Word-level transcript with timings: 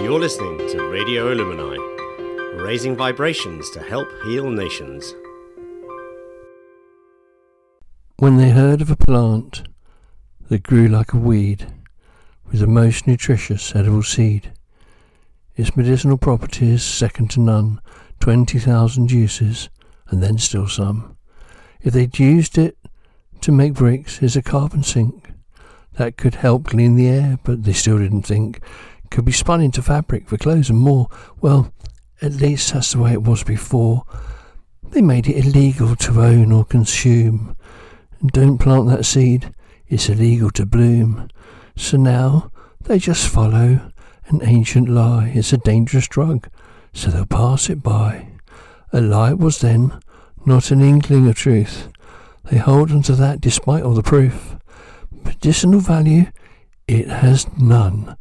You're 0.00 0.20
listening 0.20 0.58
to 0.58 0.88
Radio 0.88 1.34
Illumini, 1.34 1.78
raising 2.62 2.94
vibrations 2.94 3.70
to 3.70 3.80
help 3.80 4.06
heal 4.24 4.50
nations. 4.50 5.14
When 8.18 8.36
they 8.36 8.50
heard 8.50 8.82
of 8.82 8.90
a 8.90 8.96
plant 8.96 9.66
that 10.48 10.62
grew 10.62 10.86
like 10.86 11.12
a 11.12 11.18
weed 11.18 11.66
with 12.52 12.62
a 12.62 12.66
most 12.66 13.06
nutritious 13.06 13.74
edible 13.74 14.02
seed, 14.02 14.52
its 15.56 15.76
medicinal 15.76 16.18
properties 16.18 16.82
second 16.82 17.30
to 17.32 17.40
none, 17.40 17.80
20,000 18.20 19.10
uses, 19.10 19.70
and 20.08 20.22
then 20.22 20.36
still 20.38 20.68
some. 20.68 21.16
If 21.80 21.94
they'd 21.94 22.18
used 22.18 22.58
it 22.58 22.76
to 23.40 23.50
make 23.50 23.72
bricks 23.72 24.22
as 24.22 24.36
a 24.36 24.42
carbon 24.42 24.82
sink, 24.82 25.32
that 25.94 26.18
could 26.18 26.36
help 26.36 26.66
clean 26.66 26.96
the 26.96 27.08
air, 27.08 27.38
but 27.42 27.64
they 27.64 27.72
still 27.72 27.98
didn't 27.98 28.22
think 28.22 28.60
could 29.10 29.24
be 29.24 29.32
spun 29.32 29.60
into 29.60 29.82
fabric 29.82 30.28
for 30.28 30.36
clothes 30.36 30.70
and 30.70 30.78
more. 30.78 31.08
Well, 31.40 31.72
at 32.22 32.32
least 32.32 32.72
that's 32.72 32.92
the 32.92 32.98
way 32.98 33.12
it 33.12 33.22
was 33.22 33.44
before. 33.44 34.04
They 34.90 35.02
made 35.02 35.28
it 35.28 35.44
illegal 35.44 35.96
to 35.96 36.22
own 36.22 36.52
or 36.52 36.64
consume. 36.64 37.56
And 38.20 38.30
don't 38.30 38.58
plant 38.58 38.88
that 38.88 39.04
seed, 39.04 39.52
it's 39.88 40.08
illegal 40.08 40.50
to 40.52 40.64
bloom. 40.64 41.28
So 41.76 41.96
now 41.96 42.50
they 42.82 42.98
just 42.98 43.28
follow 43.28 43.92
an 44.28 44.40
ancient 44.42 44.88
lie. 44.88 45.32
It's 45.34 45.52
a 45.52 45.58
dangerous 45.58 46.08
drug, 46.08 46.48
so 46.92 47.10
they'll 47.10 47.26
pass 47.26 47.68
it 47.68 47.82
by. 47.82 48.28
A 48.92 49.00
lie 49.00 49.34
was 49.34 49.60
then 49.60 50.00
not 50.46 50.70
an 50.70 50.80
inkling 50.80 51.28
of 51.28 51.34
truth. 51.34 51.88
They 52.44 52.58
hold 52.58 52.92
on 52.92 53.02
to 53.02 53.14
that 53.16 53.40
despite 53.40 53.82
all 53.82 53.94
the 53.94 54.02
proof. 54.02 54.56
Medicinal 55.24 55.80
value, 55.80 56.26
it 56.86 57.08
has 57.08 57.46
none 57.58 58.16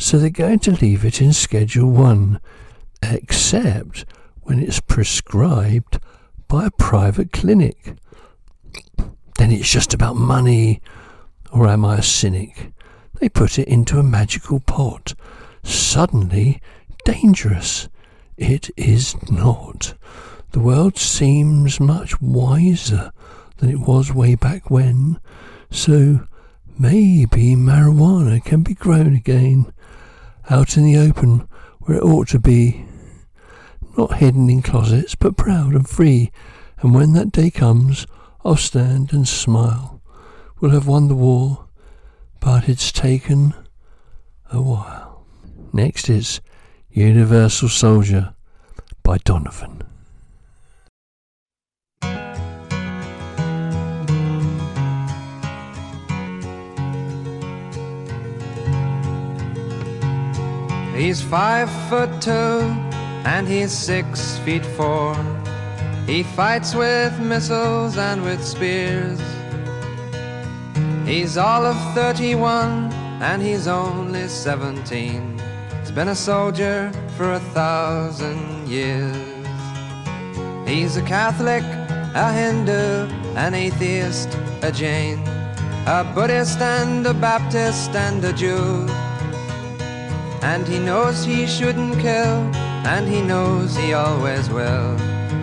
so 0.00 0.16
they're 0.16 0.30
going 0.30 0.58
to 0.58 0.70
leave 0.70 1.04
it 1.04 1.20
in 1.20 1.30
Schedule 1.30 1.90
1, 1.90 2.40
except 3.02 4.06
when 4.40 4.58
it's 4.58 4.80
prescribed 4.80 6.00
by 6.48 6.64
a 6.64 6.70
private 6.70 7.32
clinic. 7.32 7.96
Then 9.36 9.52
it's 9.52 9.70
just 9.70 9.92
about 9.92 10.16
money, 10.16 10.80
or 11.52 11.68
am 11.68 11.84
I 11.84 11.98
a 11.98 12.02
cynic? 12.02 12.72
They 13.20 13.28
put 13.28 13.58
it 13.58 13.68
into 13.68 13.98
a 13.98 14.02
magical 14.02 14.60
pot. 14.60 15.12
Suddenly, 15.62 16.62
dangerous. 17.04 17.90
It 18.38 18.70
is 18.78 19.14
not. 19.30 19.92
The 20.52 20.60
world 20.60 20.96
seems 20.96 21.78
much 21.78 22.18
wiser 22.22 23.12
than 23.58 23.68
it 23.68 23.80
was 23.80 24.14
way 24.14 24.34
back 24.34 24.70
when, 24.70 25.20
so 25.70 26.26
maybe 26.78 27.54
marijuana 27.54 28.42
can 28.42 28.62
be 28.62 28.72
grown 28.72 29.14
again 29.14 29.70
out 30.50 30.76
in 30.76 30.84
the 30.84 30.98
open 30.98 31.48
where 31.78 31.98
it 31.98 32.02
ought 32.02 32.28
to 32.28 32.38
be, 32.38 32.84
not 33.96 34.18
hidden 34.18 34.50
in 34.50 34.62
closets, 34.62 35.14
but 35.14 35.36
proud 35.36 35.74
and 35.74 35.88
free. 35.88 36.30
And 36.80 36.94
when 36.94 37.12
that 37.12 37.32
day 37.32 37.50
comes, 37.50 38.06
I'll 38.44 38.56
stand 38.56 39.12
and 39.12 39.26
smile. 39.26 40.02
We'll 40.60 40.72
have 40.72 40.86
won 40.86 41.08
the 41.08 41.14
war, 41.14 41.66
but 42.40 42.68
it's 42.68 42.92
taken 42.92 43.54
a 44.50 44.60
while. 44.60 45.24
Next 45.72 46.10
is 46.10 46.40
Universal 46.90 47.68
Soldier 47.68 48.34
by 49.02 49.18
Donovan. 49.18 49.79
He's 61.00 61.22
five 61.22 61.70
foot 61.88 62.20
two 62.20 62.60
and 63.24 63.48
he's 63.48 63.72
six 63.72 64.36
feet 64.40 64.66
four. 64.76 65.16
He 66.06 66.22
fights 66.22 66.74
with 66.74 67.18
missiles 67.18 67.96
and 67.96 68.22
with 68.22 68.44
spears. 68.44 69.18
He's 71.06 71.38
all 71.38 71.64
of 71.64 71.78
31 71.94 72.92
and 73.22 73.40
he's 73.40 73.66
only 73.66 74.28
17. 74.28 75.40
He's 75.80 75.90
been 75.90 76.08
a 76.08 76.14
soldier 76.14 76.92
for 77.16 77.32
a 77.32 77.40
thousand 77.56 78.68
years. 78.68 79.16
He's 80.68 80.98
a 80.98 81.02
Catholic, 81.02 81.64
a 82.14 82.30
Hindu, 82.30 83.08
an 83.36 83.54
atheist, 83.54 84.28
a 84.60 84.70
Jain, 84.70 85.26
a 85.86 86.04
Buddhist 86.14 86.60
and 86.60 87.06
a 87.06 87.14
Baptist 87.14 87.96
and 87.96 88.22
a 88.22 88.34
Jew. 88.34 88.86
And 90.42 90.66
he 90.66 90.78
knows 90.78 91.24
he 91.24 91.46
shouldn't 91.46 92.00
kill, 92.00 92.38
and 92.86 93.06
he 93.06 93.20
knows 93.20 93.76
he 93.76 93.92
always 93.92 94.48
will. 94.48 94.96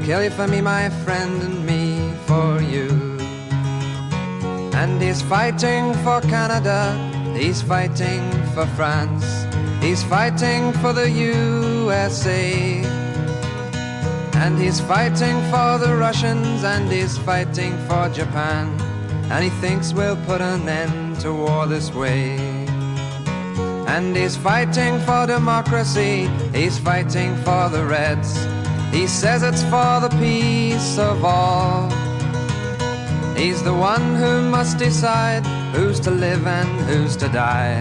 Kill 0.03 0.23
you 0.23 0.31
for 0.31 0.47
me, 0.47 0.59
my 0.61 0.89
friend, 1.05 1.41
and 1.43 1.65
me 1.65 2.11
for 2.25 2.61
you. 2.61 2.89
And 4.73 5.01
he's 5.01 5.21
fighting 5.21 5.93
for 6.03 6.21
Canada, 6.21 6.93
he's 7.37 7.61
fighting 7.61 8.23
for 8.53 8.65
France, 8.77 9.45
he's 9.81 10.03
fighting 10.03 10.73
for 10.73 10.93
the 10.93 11.09
USA. 11.09 12.83
And 14.35 14.57
he's 14.57 14.79
fighting 14.79 15.37
for 15.51 15.77
the 15.77 15.95
Russians, 15.95 16.63
and 16.63 16.91
he's 16.91 17.17
fighting 17.17 17.77
for 17.87 18.09
Japan. 18.09 18.67
And 19.29 19.43
he 19.43 19.49
thinks 19.61 19.93
we'll 19.93 20.15
put 20.25 20.41
an 20.41 20.69
end 20.69 21.19
to 21.19 21.33
war 21.33 21.67
this 21.67 21.93
way. 21.93 22.56
And 23.87 24.15
he's 24.15 24.37
fighting 24.37 24.99
for 24.99 25.25
democracy, 25.25 26.27
he's 26.53 26.77
fighting 26.77 27.35
for 27.37 27.69
the 27.69 27.85
Reds. 27.85 28.37
He 28.91 29.07
says 29.07 29.43
it's 29.43 29.63
for 29.63 29.99
the 29.99 30.13
peace 30.19 30.97
of 30.97 31.23
all. 31.23 31.89
He's 33.35 33.61
the 33.63 33.73
one 33.73 34.15
who 34.15 34.41
must 34.49 34.77
decide 34.77 35.45
who's 35.75 35.99
to 36.01 36.11
live 36.11 36.45
and 36.47 36.69
who's 36.89 37.15
to 37.17 37.29
die. 37.29 37.79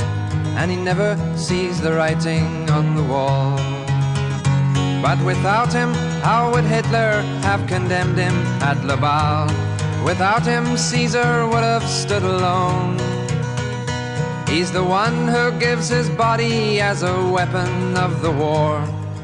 And 0.59 0.71
he 0.71 0.77
never 0.77 1.17
sees 1.37 1.81
the 1.81 1.93
writing 1.95 2.71
on 2.71 2.95
the 2.95 3.05
wall. 3.05 3.57
But 5.03 5.19
without 5.25 5.73
him, 5.73 5.93
how 6.23 6.53
would 6.53 6.65
Hitler 6.65 7.23
have 7.43 7.67
condemned 7.67 8.19
him 8.19 8.35
at 8.61 8.85
Laval? 8.85 9.47
Without 10.05 10.45
him, 10.45 10.77
Caesar 10.77 11.47
would 11.47 11.63
have 11.63 11.87
stood 11.89 12.23
alone. 12.23 13.06
He's 14.49 14.71
the 14.73 14.85
one 14.85 15.29
who 15.29 15.51
gives 15.59 15.89
his 15.89 16.09
body 16.09 16.81
as 16.81 17.03
a 17.03 17.31
weapon 17.31 17.97
of 17.97 18.23
the 18.23 18.31
war. 18.31 18.79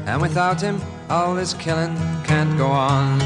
And 0.05 0.21
without 0.21 0.61
him, 0.61 0.81
all 1.09 1.33
this 1.33 1.53
killing 1.53 1.95
can't 2.23 2.57
go 2.57 2.67
on. 2.67 3.19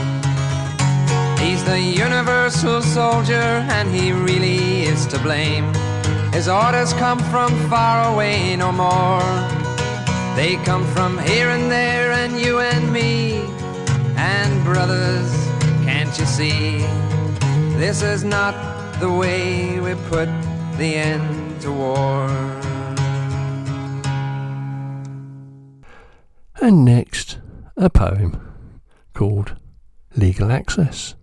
He's 1.39 1.63
the 1.65 1.79
universal 1.79 2.81
soldier, 2.81 3.47
and 3.75 3.89
he 3.89 4.11
really 4.11 4.83
is 4.83 5.05
to 5.07 5.19
blame. 5.19 5.73
His 6.31 6.47
orders 6.47 6.93
come 6.93 7.19
from 7.31 7.49
far 7.69 8.13
away 8.13 8.55
no 8.55 8.71
more. 8.71 9.21
They 10.35 10.55
come 10.63 10.85
from 10.93 11.17
here 11.17 11.49
and 11.49 11.71
there, 11.71 12.11
and 12.11 12.39
you 12.39 12.59
and 12.59 12.93
me. 12.93 13.39
And 14.15 14.63
brothers, 14.63 15.31
can't 15.83 16.15
you 16.19 16.25
see? 16.25 16.79
This 17.77 18.01
is 18.01 18.23
not 18.23 18.55
the 18.99 19.11
way 19.11 19.79
we 19.79 19.95
put 20.09 20.29
the 20.77 20.95
end 20.95 21.36
to 21.61 21.71
war. 21.71 22.27
And 26.61 26.83
next, 26.83 27.39
a 27.75 27.89
poem 27.89 28.41
called 29.13 29.55
Legal 30.15 30.51
Access. 30.51 31.15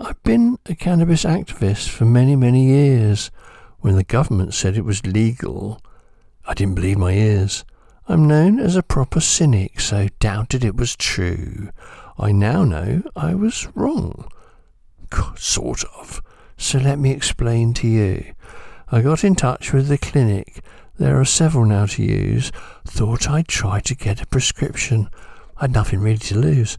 I've 0.00 0.22
been 0.22 0.58
a 0.66 0.74
cannabis 0.74 1.24
activist 1.24 1.88
for 1.88 2.04
many, 2.04 2.34
many 2.36 2.66
years. 2.66 3.30
When 3.80 3.96
the 3.96 4.04
government 4.04 4.54
said 4.54 4.76
it 4.76 4.84
was 4.84 5.06
legal, 5.06 5.80
I 6.44 6.54
didn't 6.54 6.74
believe 6.74 6.98
my 6.98 7.12
ears. 7.12 7.64
I'm 8.08 8.26
known 8.26 8.58
as 8.58 8.74
a 8.74 8.82
proper 8.82 9.20
cynic, 9.20 9.80
so 9.80 10.08
doubted 10.18 10.64
it 10.64 10.76
was 10.76 10.96
true. 10.96 11.70
I 12.18 12.32
now 12.32 12.64
know 12.64 13.02
I 13.14 13.34
was 13.34 13.68
wrong. 13.74 14.28
Sort 15.36 15.84
of. 15.98 16.20
So 16.56 16.78
let 16.78 16.98
me 16.98 17.10
explain 17.10 17.74
to 17.74 17.88
you. 17.88 18.34
I 18.90 19.02
got 19.02 19.24
in 19.24 19.34
touch 19.34 19.72
with 19.72 19.88
the 19.88 19.98
clinic. 19.98 20.62
There 20.98 21.18
are 21.18 21.24
several 21.24 21.64
now 21.64 21.86
to 21.86 22.02
use. 22.02 22.52
Thought 22.84 23.28
I'd 23.28 23.48
try 23.48 23.80
to 23.80 23.94
get 23.94 24.22
a 24.22 24.26
prescription. 24.26 25.08
I'd 25.56 25.72
nothing 25.72 26.00
really 26.00 26.18
to 26.18 26.38
lose. 26.38 26.78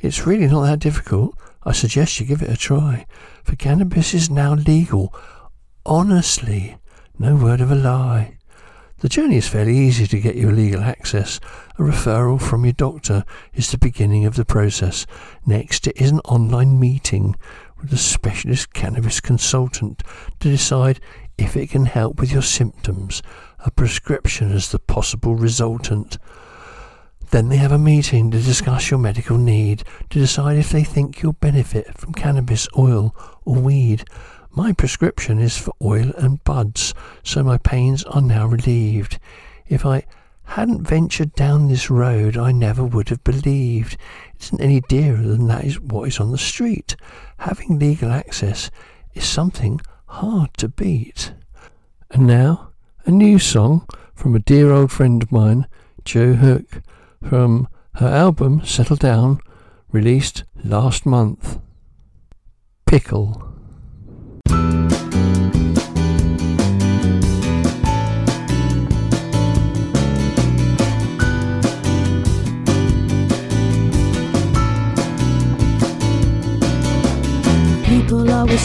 It's 0.00 0.26
really 0.26 0.46
not 0.46 0.62
that 0.62 0.78
difficult. 0.78 1.36
I 1.64 1.72
suggest 1.72 2.20
you 2.20 2.26
give 2.26 2.42
it 2.42 2.50
a 2.50 2.56
try. 2.56 3.06
For 3.44 3.56
cannabis 3.56 4.14
is 4.14 4.30
now 4.30 4.54
legal. 4.54 5.14
Honestly, 5.84 6.76
no 7.18 7.34
word 7.34 7.60
of 7.60 7.70
a 7.70 7.74
lie. 7.74 8.38
The 9.00 9.08
journey 9.08 9.36
is 9.36 9.48
fairly 9.48 9.76
easy 9.76 10.06
to 10.08 10.20
get 10.20 10.34
you 10.34 10.50
legal 10.50 10.82
access. 10.82 11.38
A 11.78 11.82
referral 11.82 12.40
from 12.40 12.64
your 12.64 12.72
doctor 12.72 13.24
is 13.54 13.70
the 13.70 13.78
beginning 13.78 14.24
of 14.24 14.34
the 14.34 14.44
process. 14.44 15.06
Next, 15.46 15.86
it 15.86 15.96
is 16.00 16.10
an 16.10 16.20
online 16.20 16.80
meeting 16.80 17.36
with 17.80 17.92
a 17.92 17.96
specialist 17.96 18.72
cannabis 18.72 19.20
consultant 19.20 20.02
to 20.40 20.50
decide 20.50 21.00
if 21.36 21.56
it 21.56 21.70
can 21.70 21.86
help 21.86 22.18
with 22.18 22.32
your 22.32 22.42
symptoms, 22.42 23.22
a 23.60 23.70
prescription 23.70 24.52
as 24.52 24.70
the 24.70 24.78
possible 24.78 25.36
resultant. 25.36 26.18
Then 27.30 27.48
they 27.48 27.56
have 27.56 27.72
a 27.72 27.78
meeting 27.78 28.30
to 28.30 28.40
discuss 28.40 28.90
your 28.90 28.98
medical 28.98 29.36
need, 29.36 29.84
to 30.10 30.18
decide 30.18 30.56
if 30.56 30.70
they 30.70 30.82
think 30.82 31.22
you'll 31.22 31.34
benefit 31.34 31.96
from 31.96 32.14
cannabis, 32.14 32.66
oil, 32.76 33.14
or 33.44 33.56
weed. 33.56 34.04
My 34.50 34.72
prescription 34.72 35.38
is 35.38 35.56
for 35.56 35.74
oil 35.82 36.10
and 36.16 36.42
buds, 36.42 36.94
so 37.22 37.44
my 37.44 37.58
pains 37.58 38.02
are 38.04 38.22
now 38.22 38.46
relieved. 38.46 39.18
If 39.68 39.84
I 39.84 40.04
hadn't 40.44 40.88
ventured 40.88 41.34
down 41.34 41.68
this 41.68 41.90
road, 41.90 42.38
I 42.38 42.52
never 42.52 42.82
would 42.82 43.10
have 43.10 43.22
believed. 43.22 43.98
Isn't 44.40 44.60
any 44.60 44.80
dearer 44.82 45.22
than 45.22 45.46
that 45.48 45.64
is 45.64 45.80
what 45.80 46.08
is 46.08 46.20
on 46.20 46.32
the 46.32 46.38
street. 46.38 46.96
Having 47.38 47.78
legal 47.78 48.10
access 48.10 48.70
is 49.14 49.24
something 49.24 49.80
hard 50.06 50.56
to 50.58 50.68
beat. 50.68 51.32
And 52.10 52.26
now, 52.26 52.70
a 53.04 53.10
new 53.10 53.38
song 53.38 53.86
from 54.14 54.34
a 54.34 54.40
dear 54.40 54.70
old 54.70 54.90
friend 54.90 55.22
of 55.22 55.32
mine, 55.32 55.66
Joe 56.04 56.34
Hook 56.34 56.82
from 57.22 57.68
her 57.96 58.08
album 58.08 58.64
Settle 58.64 58.96
Down, 58.96 59.40
released 59.90 60.44
last 60.64 61.04
month. 61.04 61.58
Pickle. 62.86 63.47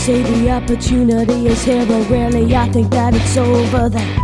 Say 0.04 0.22
the 0.22 0.50
opportunity 0.50 1.48
is 1.48 1.64
here, 1.64 1.86
but 1.86 2.10
rarely 2.10 2.54
I 2.54 2.70
think 2.74 2.92
that 2.92 3.14
it's 3.14 3.38
over 3.38 3.88
there. 3.88 4.18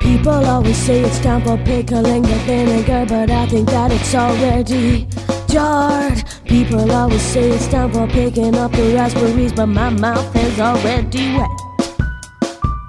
People 0.00 0.44
always 0.44 0.76
say 0.76 1.02
it's 1.02 1.20
time 1.20 1.42
for 1.42 1.56
pickling 1.58 2.22
the 2.22 2.38
vinegar, 2.44 3.06
but 3.08 3.30
I 3.30 3.46
think 3.46 3.68
that 3.68 3.92
it's 3.92 4.16
already 4.16 5.06
jarred. 5.48 6.24
People 6.44 6.90
always 6.90 7.22
say 7.22 7.50
it's 7.50 7.68
time 7.68 7.92
for 7.92 8.08
picking 8.08 8.56
up 8.56 8.72
the 8.72 8.94
raspberries, 8.96 9.52
but 9.52 9.66
my 9.66 9.90
mouth 9.90 10.34
is 10.34 10.58
already 10.58 11.36
wet. 11.36 11.50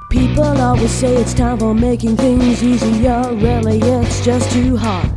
People 0.10 0.60
always 0.60 0.90
say 0.90 1.18
it's 1.18 1.36
time 1.36 1.60
for 1.60 1.76
making 1.76 2.18
things 2.18 2.64
easier, 2.64 3.22
really, 3.34 3.78
it's 3.78 4.26
just 4.26 4.52
too 4.52 4.76
hard. 4.76 5.17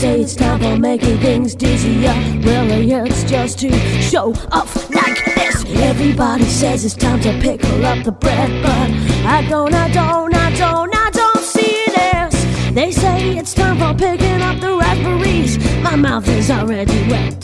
Say 0.00 0.22
it's 0.22 0.34
time 0.34 0.58
for 0.58 0.78
making 0.78 1.18
things 1.18 1.54
dizzier. 1.54 2.14
Really, 2.42 2.90
it's 2.90 3.22
just 3.24 3.58
to 3.58 3.70
show 4.00 4.32
off 4.50 4.88
like 4.88 5.22
this. 5.34 5.62
Everybody 5.76 6.44
says 6.44 6.86
it's 6.86 6.94
time 6.94 7.20
to 7.20 7.38
pickle 7.38 7.84
up 7.84 8.02
the 8.04 8.12
bread, 8.12 8.50
but 8.62 8.90
I 9.26 9.46
don't, 9.50 9.74
I 9.74 9.90
don't, 9.90 10.34
I 10.34 10.56
don't, 10.56 10.96
I 10.96 11.10
don't 11.10 11.44
see 11.44 11.84
this. 11.94 12.34
They 12.72 12.90
say 12.92 13.36
it's 13.36 13.52
time 13.52 13.76
for 13.76 13.92
picking 13.92 14.40
up 14.40 14.58
the 14.60 14.74
raspberries. 14.74 15.58
My 15.82 15.96
mouth 15.96 16.26
is 16.28 16.50
already 16.50 16.98
wet. 17.10 17.42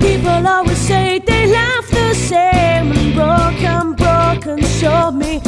People 0.00 0.46
always 0.46 0.76
say 0.76 1.20
they 1.20 1.46
laugh 1.46 1.88
the 1.88 2.12
same 2.12 3.14
broken, 3.14 3.94
broken. 3.94 4.62
Show 4.78 5.10
me 5.10 5.40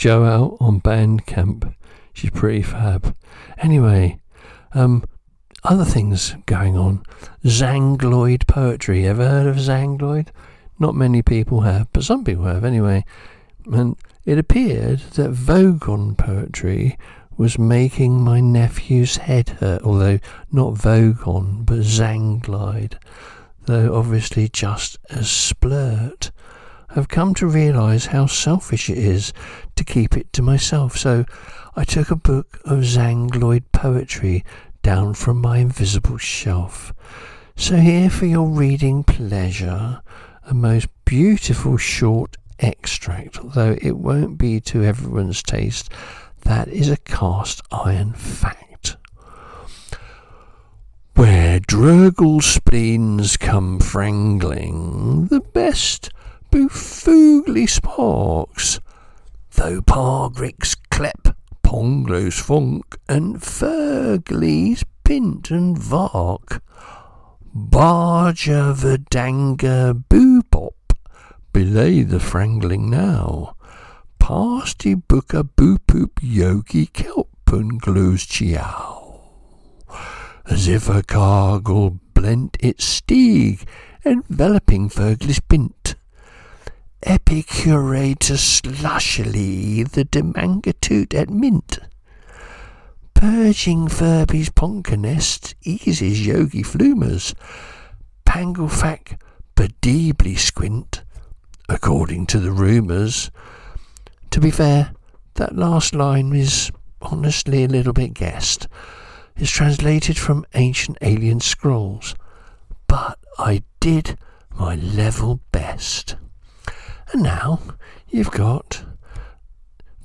Joe 0.00 0.24
out 0.24 0.56
on 0.60 0.80
Bandcamp. 0.80 1.74
She's 2.14 2.30
pretty 2.30 2.62
fab. 2.62 3.14
Anyway, 3.58 4.18
um, 4.72 5.04
other 5.62 5.84
things 5.84 6.34
going 6.46 6.74
on. 6.74 7.04
Zangloid 7.44 8.46
poetry. 8.46 9.06
Ever 9.06 9.28
heard 9.28 9.46
of 9.46 9.56
Zangloid? 9.56 10.28
Not 10.78 10.94
many 10.94 11.20
people 11.20 11.60
have, 11.60 11.92
but 11.92 12.02
some 12.02 12.24
people 12.24 12.44
have 12.44 12.64
anyway. 12.64 13.04
And 13.70 13.94
it 14.24 14.38
appeared 14.38 15.00
that 15.16 15.32
Vogon 15.32 16.16
poetry 16.16 16.96
was 17.36 17.58
making 17.58 18.22
my 18.22 18.40
nephew's 18.40 19.18
head 19.18 19.50
hurt, 19.50 19.82
although 19.82 20.18
not 20.50 20.76
Vogon, 20.76 21.66
but 21.66 21.80
Zanglide, 21.80 22.94
though 23.66 23.94
obviously 23.94 24.48
just 24.48 24.96
as 25.10 25.26
splurt. 25.26 26.30
I've 26.94 27.08
come 27.08 27.34
to 27.34 27.46
realise 27.46 28.06
how 28.06 28.26
selfish 28.26 28.90
it 28.90 28.98
is 28.98 29.32
to 29.76 29.84
keep 29.84 30.16
it 30.16 30.32
to 30.32 30.42
myself, 30.42 30.96
so 30.96 31.24
I 31.76 31.84
took 31.84 32.10
a 32.10 32.16
book 32.16 32.60
of 32.64 32.80
Zangloid 32.80 33.62
poetry 33.72 34.44
down 34.82 35.14
from 35.14 35.40
my 35.40 35.58
invisible 35.58 36.18
shelf. 36.18 36.92
So 37.54 37.76
here 37.76 38.10
for 38.10 38.26
your 38.26 38.48
reading 38.48 39.04
pleasure, 39.04 40.02
a 40.44 40.54
most 40.54 40.88
beautiful 41.04 41.76
short 41.76 42.36
extract, 42.58 43.38
though 43.54 43.76
it 43.80 43.96
won't 43.96 44.36
be 44.36 44.60
to 44.60 44.82
everyone's 44.84 45.42
taste. 45.42 45.90
That 46.42 46.68
is 46.68 46.88
a 46.88 46.96
cast 46.96 47.62
iron 47.70 48.14
fact. 48.14 48.96
Where 51.14 51.60
Drurgle 51.60 52.42
spleens 52.42 53.36
come 53.36 53.78
frangling, 53.78 55.28
the 55.28 55.40
best 55.40 56.10
boofoogly 56.50 57.68
sparks, 57.68 58.80
though 59.52 59.80
Pargricks 59.80 60.76
clep, 60.90 61.36
Ponglo's 61.62 62.38
funk, 62.38 62.96
and 63.08 63.36
Fergley's 63.36 64.84
pint 65.04 65.50
and 65.50 65.78
vark. 65.78 66.62
Barger 67.52 68.72
Verdanga 68.74 70.04
Boopop, 70.08 70.94
belay 71.52 72.02
the 72.02 72.18
frangling 72.18 72.88
now. 72.88 73.54
Pasty 74.18 74.94
Booker 74.94 75.42
Boopoop 75.42 76.18
Yogi 76.20 76.86
Kelp 76.86 77.28
and 77.52 77.80
Glows 77.80 78.24
Chiao. 78.26 79.20
As 80.46 80.68
if 80.68 80.88
a 80.88 81.02
cargle 81.02 81.98
blent 82.14 82.56
its 82.60 83.00
steeg, 83.00 83.66
enveloping 84.04 84.88
Fergley's 84.88 85.40
pint. 85.40 85.94
Epicuratus 87.02 88.60
slushily 88.60 89.90
the 89.90 90.04
demangatute 90.04 91.14
at 91.14 91.30
mint. 91.30 91.78
Purging 93.14 93.88
Furby's 93.88 94.50
ponker 94.50 94.98
nest 94.98 95.54
eases 95.62 96.26
Yogi 96.26 96.62
Flumers. 96.62 97.34
Panglefac 98.26 99.18
bedebly 99.54 100.36
squint, 100.36 101.02
according 101.70 102.26
to 102.26 102.38
the 102.38 102.52
rumours. 102.52 103.30
To 104.30 104.40
be 104.40 104.50
fair, 104.50 104.92
that 105.34 105.56
last 105.56 105.94
line 105.94 106.34
is 106.34 106.70
honestly 107.00 107.64
a 107.64 107.68
little 107.68 107.94
bit 107.94 108.12
guessed. 108.12 108.68
It's 109.36 109.50
translated 109.50 110.18
from 110.18 110.44
ancient 110.54 110.98
alien 111.00 111.40
scrolls, 111.40 112.14
but 112.86 113.18
I 113.38 113.62
did 113.80 114.18
my 114.54 114.74
level 114.74 115.40
best. 115.50 116.16
And 117.12 117.22
now 117.22 117.60
you've 118.08 118.30
got 118.30 118.84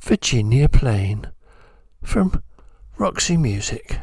Virginia 0.02 0.68
Plain 0.68 1.28
from 2.02 2.42
Roxy 2.98 3.38
Music. 3.38 4.00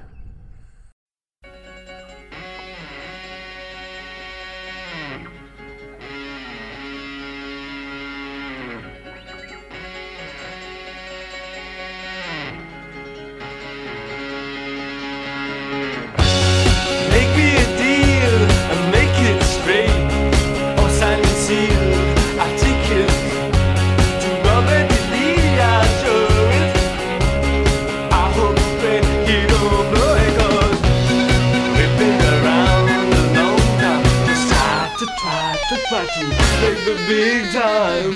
to 36.14 36.26
make 36.28 36.80
the 36.84 36.94
big 37.08 37.50
time. 37.52 38.12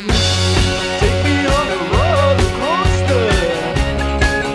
Take 1.00 1.18
me 1.24 1.36
on 1.46 1.66
a 1.72 1.80
roller 1.92 2.50
coaster. 2.60 3.30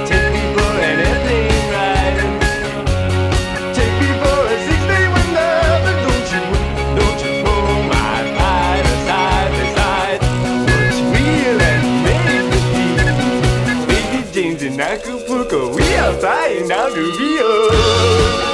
Take 0.06 0.30
me 0.34 0.44
for 0.54 0.72
an 0.78 0.98
airplane 1.10 1.66
ride. 1.74 2.20
Take 3.74 3.96
me 4.02 4.10
for 4.22 4.40
a 4.46 4.58
six-day 4.68 5.06
wonder. 5.14 5.54
But 5.86 5.98
don't 6.06 6.28
you, 6.34 6.44
don't 6.98 7.20
you 7.24 7.32
throw 7.42 7.66
my 7.90 8.18
pride 8.38 8.86
aside, 8.94 9.54
aside. 9.66 10.22
What's 10.70 11.00
real 11.10 11.58
and 11.72 11.86
make 12.06 12.24
the 12.30 12.60
deep. 12.76 13.00
Baby 13.88 14.22
Jane's 14.32 14.62
in 14.62 14.80
Acapulco, 14.80 15.74
we 15.76 15.96
are 15.96 16.14
flying 16.14 16.68
down 16.68 16.92
to 16.94 17.04
Rio. 17.18 18.51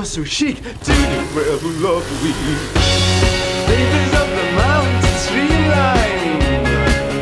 You're 0.00 0.06
so 0.06 0.24
chic, 0.24 0.56
do 0.56 0.94
you 0.94 1.18
ever 1.52 1.68
love 1.84 2.06
we? 2.22 2.32
Babies 3.68 4.12
of 4.16 4.28
the 4.32 4.46
mountain 4.56 5.16
streamline, 5.20 6.38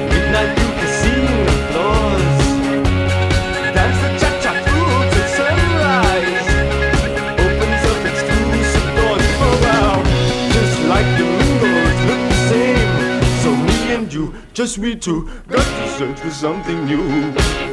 midnight 0.09 0.55
blue 0.55 0.73
casino 0.79 1.39
floors. 1.73 2.39
Dance 3.75 3.99
the 3.99 4.11
cha-cha 4.21 4.53
through 4.63 4.99
till 5.11 5.29
sunrise. 5.35 6.49
Opens 7.43 7.83
up 7.91 8.01
exclusive 8.13 8.89
doors 8.95 9.27
for 9.39 9.55
wow. 9.67 9.99
Just 10.53 10.79
like 10.87 11.09
the 11.19 11.27
windows 11.27 11.99
look 12.07 12.23
the 12.31 12.39
same. 12.49 12.91
So 13.43 13.51
me 13.57 13.79
and 13.97 14.07
you, 14.15 14.25
just 14.53 14.79
we 14.79 14.95
two, 14.95 15.29
got 15.49 15.67
to 15.67 15.89
search 15.99 16.21
for 16.21 16.31
something 16.31 16.85
new. 16.85 17.68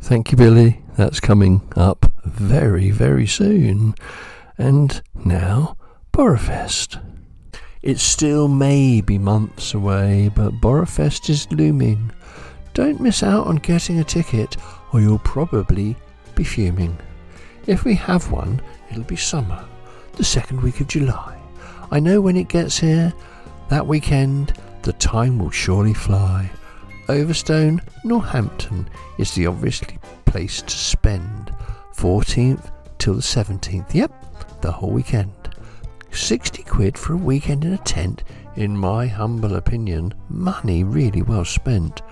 Thank 0.00 0.30
you, 0.30 0.36
Billy. 0.36 0.82
That's 0.96 1.20
coming 1.20 1.62
up 1.74 2.04
very, 2.26 2.90
very 2.90 3.26
soon. 3.26 3.94
And 4.58 5.00
now, 5.24 5.77
Borafest. 6.18 7.00
It 7.80 8.00
still 8.00 8.48
may 8.48 9.00
be 9.00 9.18
months 9.18 9.72
away, 9.72 10.32
but 10.34 10.60
Borafest 10.60 11.30
is 11.30 11.48
looming. 11.52 12.10
Don't 12.74 13.00
miss 13.00 13.22
out 13.22 13.46
on 13.46 13.54
getting 13.58 14.00
a 14.00 14.04
ticket, 14.04 14.56
or 14.92 15.00
you'll 15.00 15.20
probably 15.20 15.94
be 16.34 16.42
fuming. 16.42 16.98
If 17.68 17.84
we 17.84 17.94
have 17.94 18.32
one, 18.32 18.60
it'll 18.90 19.04
be 19.04 19.14
summer, 19.14 19.64
the 20.14 20.24
second 20.24 20.60
week 20.60 20.80
of 20.80 20.88
July. 20.88 21.38
I 21.92 22.00
know 22.00 22.20
when 22.20 22.36
it 22.36 22.48
gets 22.48 22.76
here, 22.76 23.14
that 23.68 23.86
weekend, 23.86 24.54
the 24.82 24.94
time 24.94 25.38
will 25.38 25.52
surely 25.52 25.94
fly. 25.94 26.50
Overstone, 27.08 27.80
Northampton 28.02 28.90
is 29.18 29.36
the 29.36 29.46
obviously 29.46 30.00
place 30.24 30.62
to 30.62 30.76
spend. 30.76 31.54
14th 31.94 32.72
till 32.98 33.14
the 33.14 33.20
17th. 33.20 33.94
Yep, 33.94 34.60
the 34.62 34.72
whole 34.72 34.90
weekend. 34.90 35.37
60 36.10 36.62
quid 36.64 36.98
for 36.98 37.14
a 37.14 37.16
weekend 37.16 37.64
in 37.64 37.72
a 37.72 37.78
tent, 37.78 38.24
in 38.56 38.76
my 38.76 39.06
humble 39.06 39.54
opinion, 39.54 40.14
money 40.28 40.84
really 40.84 41.22
well 41.22 41.44
spent. 41.44 42.02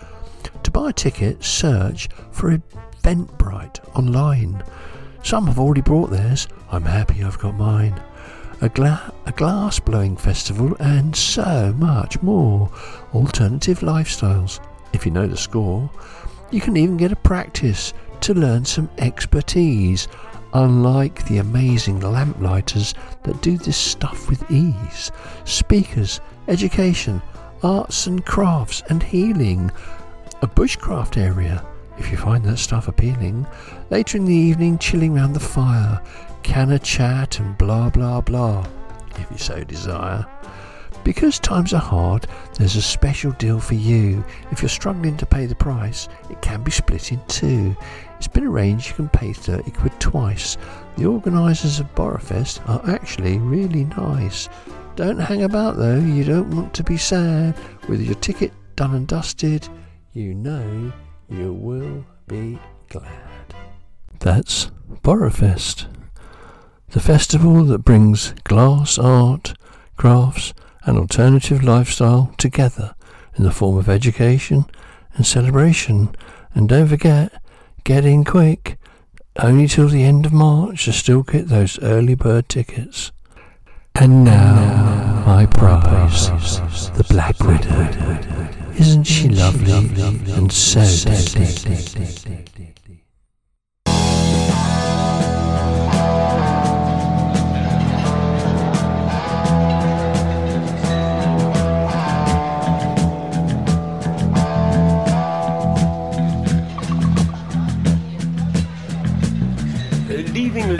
To 0.63 0.71
buy 0.71 0.91
a 0.91 0.93
ticket, 0.93 1.43
search 1.43 2.09
for 2.31 2.57
Eventbrite 3.03 3.97
online. 3.97 4.63
Some 5.23 5.47
have 5.47 5.59
already 5.59 5.81
brought 5.81 6.11
theirs. 6.11 6.47
I'm 6.71 6.85
happy 6.85 7.23
I've 7.25 7.39
got 7.39 7.57
mine. 7.57 8.01
A, 8.61 8.69
gla- 8.69 9.13
a 9.27 9.33
glass 9.33 9.81
blowing 9.81 10.17
festival, 10.17 10.77
and 10.81 11.15
so 11.15 11.75
much 11.79 12.23
more. 12.23 12.71
Alternative 13.13 13.81
lifestyles. 13.81 14.61
If 14.93 15.05
you 15.05 15.13
know 15.13 15.27
the 15.27 15.37
score, 15.37 15.91
you 16.51 16.61
can 16.61 16.77
even 16.77 16.97
get 16.97 17.13
a 17.13 17.17
practice 17.17 17.93
to 18.21 18.35
learn 18.35 18.65
some 18.65 18.89
expertise, 18.99 20.09
unlike 20.57 21.27
the 21.27 21.37
amazing 21.37 22.01
lamplighters 22.01 22.95
that 23.25 23.43
do 23.43 23.59
this 23.59 23.77
stuff 23.77 24.29
with 24.31 24.51
ease. 24.51 25.13
Speakers, 25.45 26.21
education, 26.49 27.21
arts 27.63 28.07
and 28.07 28.25
crafts, 28.25 28.83
and 28.89 29.03
healing. 29.03 29.71
A 30.41 30.47
bushcraft 30.47 31.19
area, 31.19 31.65
if 31.99 32.11
you 32.11 32.17
find 32.17 32.43
that 32.45 32.57
stuff 32.57 32.89
appealing. 32.89 33.47
Later 33.91 34.17
in 34.17 34.25
the 34.25 34.35
evening, 34.35 34.79
chilling 34.79 35.15
round 35.15 35.37
the 35.37 35.41
fire, 35.41 36.03
can 36.43 36.73
a 36.73 36.79
chat 36.79 37.39
and 37.39 37.59
blah 37.59 37.91
blah 37.91 38.23
blah, 38.23 38.67
if 39.17 39.31
you 39.31 39.39
so 39.39 39.63
desire. 39.63 40.25
Because 41.05 41.39
times 41.39 41.73
are 41.73 41.81
hard, 41.81 42.27
there's 42.55 42.77
a 42.77 42.83
special 42.83 43.31
deal 43.33 43.61
for 43.61 43.75
you. 43.75 44.25
If 44.51 44.61
you're 44.63 44.69
struggling 44.69 45.17
to 45.19 45.27
pay 45.27 45.47
the 45.47 45.55
price, 45.55 46.09
it 46.31 46.43
can 46.43 46.63
be 46.63 46.73
split 46.73 47.13
in 47.13 47.21
two. 47.29 47.77
It's 48.17 48.29
been 48.29 48.47
arranged 48.47 48.89
you 48.89 48.95
can 48.95 49.09
pay 49.09 49.33
30 49.33 49.71
quid 49.73 49.99
twice. 50.01 50.57
The 50.97 51.07
organisers 51.07 51.81
of 51.81 51.95
Borrowfest 51.95 52.67
are 52.69 52.91
actually 52.91 53.39
really 53.39 53.85
nice. 53.85 54.49
Don't 54.95 55.19
hang 55.19 55.43
about 55.43 55.77
though, 55.77 55.99
you 55.99 56.25
don't 56.25 56.55
want 56.55 56.73
to 56.75 56.83
be 56.83 56.97
sad. 56.97 57.55
With 57.89 58.01
your 58.01 58.15
ticket 58.17 58.53
done 58.77 58.95
and 58.95 59.07
dusted, 59.07 59.69
you 60.13 60.35
know 60.35 60.93
you 61.29 61.53
will 61.53 62.05
be 62.27 62.59
glad. 62.89 63.55
That's 64.21 64.71
Borrowfest, 65.03 65.87
the 66.91 67.01
festival 67.01 67.65
that 67.65 67.85
brings 67.85 68.33
glass 68.45 68.99
art, 68.99 69.55
crafts, 69.97 70.55
and 70.85 70.97
alternative 70.97 71.63
lifestyle 71.63 72.33
together 72.39 72.95
in 73.35 73.45
the 73.45 73.51
form 73.51 73.77
of 73.77 73.89
education 73.89 74.65
and 75.15 75.27
celebration. 75.27 76.15
And 76.55 76.69
don't 76.69 76.89
forget, 76.89 77.43
get 77.87 78.05
in 78.05 78.25
quick. 78.25 78.79
Only 79.39 79.69
till 79.69 79.89
the 79.89 80.03
end 80.03 80.27
of 80.27 80.33
March 80.33 80.87
to 80.87 80.93
still 80.93 81.23
get 81.23 81.49
those 81.49 81.79
early 81.81 82.17
bird 82.17 82.49
tickets. 82.49 83.13
And 83.95 84.25
now, 84.25 85.23
my 85.25 85.47
prize, 85.47 86.29
the 86.97 87.07
Black 87.09 87.39
Widow. 87.41 88.73
Isn't 88.77 89.05
she 89.05 89.29
lovely 89.29 89.73
and 90.33 90.51
so 90.51 90.81
deadly? 90.81 92.75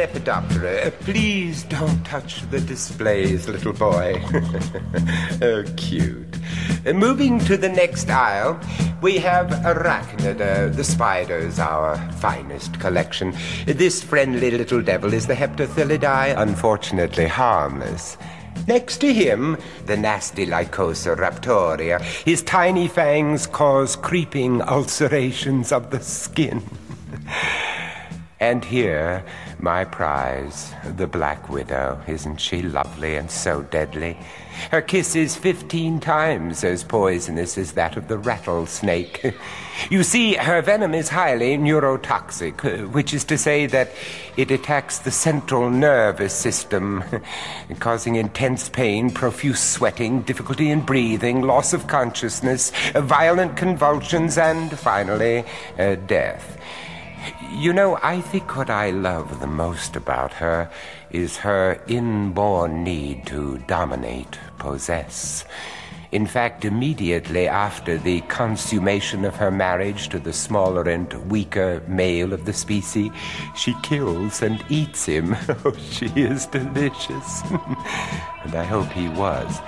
Lepidoptera, 0.07 0.87
uh, 0.87 0.91
please 1.01 1.65
don't 1.65 2.05
touch 2.05 2.49
the 2.51 2.61
displays, 2.61 3.49
little 3.49 3.73
boy. 3.73 4.23
oh, 5.43 5.65
cute. 5.77 6.37
Uh, 6.87 6.93
moving 6.93 7.41
to 7.41 7.57
the 7.57 7.69
next 7.69 8.09
aisle, 8.09 8.61
we 9.03 9.19
have 9.19 9.49
Arachnida, 9.49 10.75
the 10.75 10.85
spiders, 10.85 11.59
our 11.59 11.97
finest 12.13 12.79
collection. 12.79 13.35
This 13.67 14.01
friendly 14.01 14.53
little 14.53 14.81
devil 14.81 15.13
is 15.13 15.27
the 15.27 15.35
Heptathelidae, 15.35 16.39
unfortunately 16.39 17.27
harmless. 17.27 18.17
Next 18.69 18.99
to 18.99 19.13
him, 19.13 19.57
the 19.87 19.97
nasty 19.97 20.47
Lycosa 20.47 21.17
raptoria. 21.17 22.01
His 22.25 22.43
tiny 22.43 22.87
fangs 22.87 23.49
cause 23.49 23.97
creeping 23.97 24.63
ulcerations 24.63 25.73
of 25.73 25.91
the 25.91 26.01
skin. 26.01 26.63
And 28.39 28.63
here, 28.63 29.25
my 29.59 29.85
prize, 29.85 30.75
the 30.85 31.07
Black 31.07 31.49
Widow. 31.49 32.03
Isn't 32.07 32.39
she 32.39 32.61
lovely 32.61 33.17
and 33.17 33.31
so 33.31 33.63
deadly? 33.63 34.19
Her 34.71 34.83
kiss 34.83 35.17
is 35.17 35.37
fifteen 35.37 36.01
times 36.01 36.63
as 36.63 36.85
poisonous 36.85 37.57
as 37.57 37.73
that 37.73 37.97
of 37.97 38.09
the 38.09 38.19
rattlesnake. 38.19 39.35
you 39.91 40.03
see, 40.03 40.35
her 40.35 40.61
venom 40.61 40.93
is 40.93 41.09
highly 41.09 41.57
neurotoxic, 41.57 42.91
which 42.93 43.15
is 43.15 43.25
to 43.25 43.39
say 43.39 43.65
that 43.67 43.93
it 44.37 44.51
attacks 44.51 44.99
the 44.99 45.11
central 45.11 45.71
nervous 45.71 46.35
system, 46.35 47.05
causing 47.79 48.17
intense 48.17 48.69
pain, 48.69 49.11
profuse 49.11 49.61
sweating, 49.61 50.21
difficulty 50.23 50.71
in 50.71 50.83
breathing, 50.83 51.41
loss 51.41 51.73
of 51.73 51.87
consciousness, 51.87 52.71
violent 52.95 53.57
convulsions, 53.57 54.37
and 54.37 54.79
finally, 54.79 55.43
uh, 55.79 55.95
death. 56.07 56.56
You 57.51 57.73
know, 57.73 57.99
I 58.03 58.21
think 58.21 58.57
what 58.57 58.71
I 58.71 58.91
love 58.91 59.41
the 59.41 59.47
most 59.47 59.97
about 59.97 60.33
her 60.35 60.71
is 61.11 61.39
her 61.39 61.81
inborn 61.87 62.85
need 62.85 63.27
to 63.27 63.59
dominate, 63.67 64.39
possess. 64.59 65.45
In 66.13 66.27
fact, 66.27 66.65
immediately 66.65 67.49
after 67.49 67.99
the 67.99 68.21
consummation 68.23 69.25
of 69.25 69.37
her 69.37 69.51
marriage 69.51 70.09
to 70.11 70.19
the 70.19 70.33
smaller 70.33 70.83
and 70.83 71.13
weaker 71.31 71.83
male 71.89 72.33
of 72.33 72.45
the 72.45 72.53
species, 72.53 73.11
she 73.57 73.75
kills 73.83 74.41
and 74.43 74.65
eats 74.69 75.07
him. 75.07 75.37
Oh, 75.65 75.75
she 75.91 76.07
is 76.17 76.47
delicious. 76.47 77.43
and 78.45 78.55
I 78.55 78.65
hope 78.65 78.91
he 78.93 79.09
was. 79.09 79.59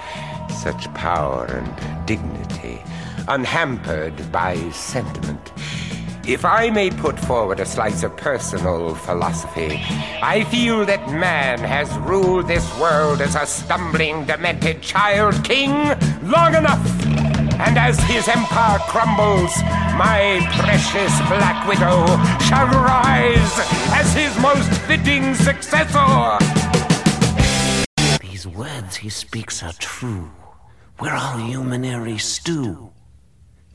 Such 0.63 0.93
power 0.95 1.47
and 1.47 2.07
dignity, 2.07 2.81
unhampered 3.27 4.31
by 4.31 4.57
sentiment. 4.71 5.53
If 6.29 6.45
I 6.45 6.69
may 6.69 6.91
put 6.91 7.19
forward 7.19 7.59
a 7.59 7.65
slice 7.65 8.03
of 8.03 8.15
personal 8.15 8.95
philosophy, 8.95 9.81
I 10.21 10.45
feel 10.51 10.85
that 10.85 11.11
man 11.11 11.59
has 11.61 11.91
ruled 12.01 12.49
this 12.49 12.69
world 12.79 13.23
as 13.23 13.35
a 13.35 13.47
stumbling, 13.47 14.27
demented 14.27 14.83
child 14.83 15.43
king 15.43 15.73
long 16.21 16.55
enough. 16.55 16.85
And 17.59 17.79
as 17.79 17.99
his 18.01 18.29
empire 18.29 18.79
crumbles, 18.81 19.57
my 19.97 20.45
precious 20.61 21.17
Black 21.29 21.67
Widow 21.67 22.05
shall 22.45 22.69
rise 22.77 23.55
as 23.97 24.13
his 24.13 24.39
most 24.43 24.71
fitting 24.83 25.35
successor. 25.35 26.37
These 28.21 28.47
words 28.47 28.97
he 28.97 29.09
speaks 29.09 29.63
are 29.63 29.73
true. 29.79 30.31
We're 31.01 31.17
all 31.17 31.39
humanary 31.39 32.19
stew. 32.19 32.93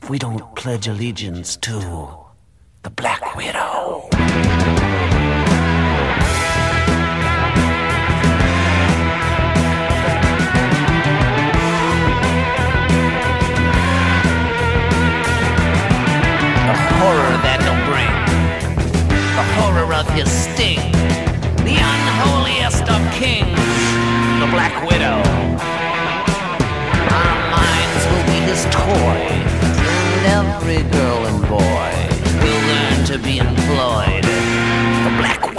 If 0.00 0.08
we 0.08 0.20
don't 0.20 0.54
pledge 0.54 0.86
allegiance 0.86 1.56
to 1.56 2.23
the 2.84 2.90
Black 2.90 3.34
Widow. 3.34 4.06
The 4.10 4.16
horror 16.92 17.36
that 17.40 17.64
he'll 17.64 17.80
bring, 17.88 18.12
the 19.32 19.44
horror 19.56 19.88
of 19.94 20.06
his 20.10 20.30
sting, 20.30 20.92
the 21.64 21.78
unholiest 21.80 22.84
of 22.92 23.00
kings, 23.14 23.48
the 24.40 24.46
Black 24.52 24.84
Widow. 24.84 25.22
Our 27.16 27.36
minds 27.48 28.04
will 28.12 28.26
be 28.28 28.44
his 28.44 28.68
toys, 28.68 29.72
and 30.12 30.36
every 30.36 30.84
girl 30.92 31.24
and 31.24 31.40
boy 31.48 31.93
to 33.14 33.20
be 33.22 33.38
employed. 33.38 34.24
Black 35.18 35.53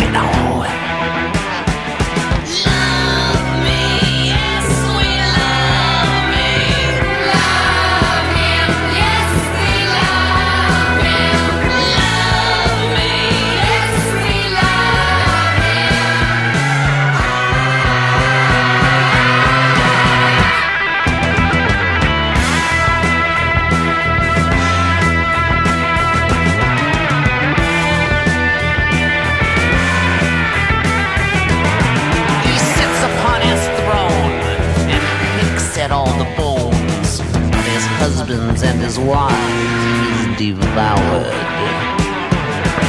he's 39.05 40.37
devoured. 40.37 41.33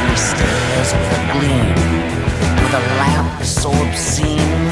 He 0.09 0.16
stares 0.16 0.92
with 0.94 1.12
a 1.12 1.33
gleam, 1.33 1.74
with 2.57 2.74
a 2.74 2.85
lamp 3.00 3.42
so 3.44 3.70
obscene, 3.70 4.64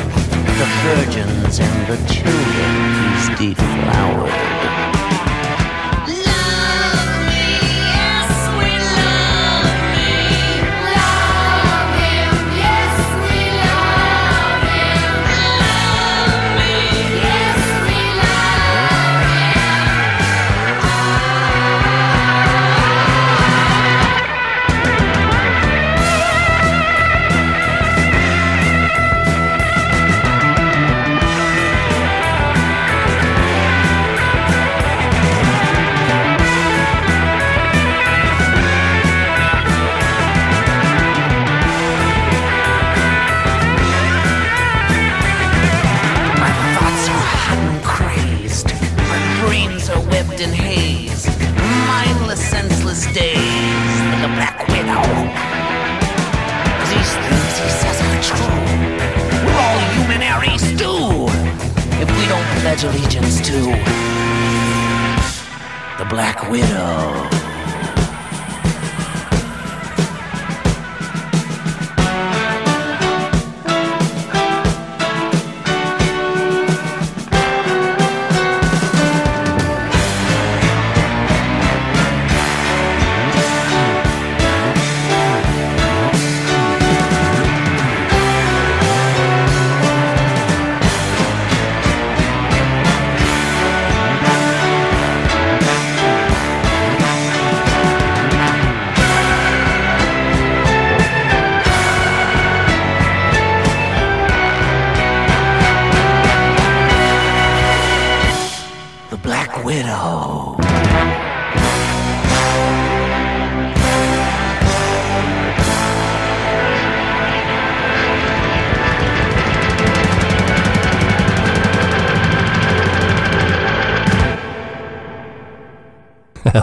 the 0.59 0.68
virgins 0.83 1.61
and 1.61 1.87
the 1.87 1.98
children 2.12 2.72
he's 3.12 3.54
deflowered. 3.54 4.73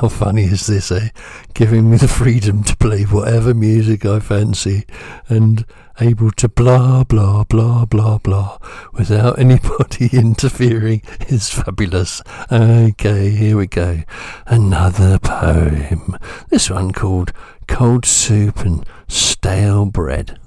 How 0.02 0.08
funny 0.08 0.46
is 0.46 0.66
this, 0.66 0.92
eh? 0.92 1.10
Giving 1.54 1.92
me 1.92 1.98
the 1.98 2.08
freedom 2.08 2.64
to 2.64 2.76
play 2.78 3.04
whatever 3.04 3.54
music 3.54 4.04
I 4.04 4.20
fancy 4.20 4.88
and 5.30 5.64
able 6.00 6.32
to 6.32 6.50
blah, 6.50 7.04
blah, 7.04 7.44
blah, 7.44 7.86
blah, 7.86 8.18
blah 8.18 8.58
without 8.94 9.38
anybody 9.38 10.10
interfering 10.18 11.04
is 11.28 11.52
fabulous. 11.52 12.24
Okay, 12.52 13.30
here 13.30 13.56
we 13.56 13.68
go. 13.68 14.02
Another 14.48 15.20
poem. 15.20 16.18
This 16.50 16.72
one 16.72 16.94
called 16.94 17.32
Cold 17.68 18.04
Soup 18.04 18.58
and 18.62 18.84
Stale 19.08 19.86
Bread. 19.86 20.40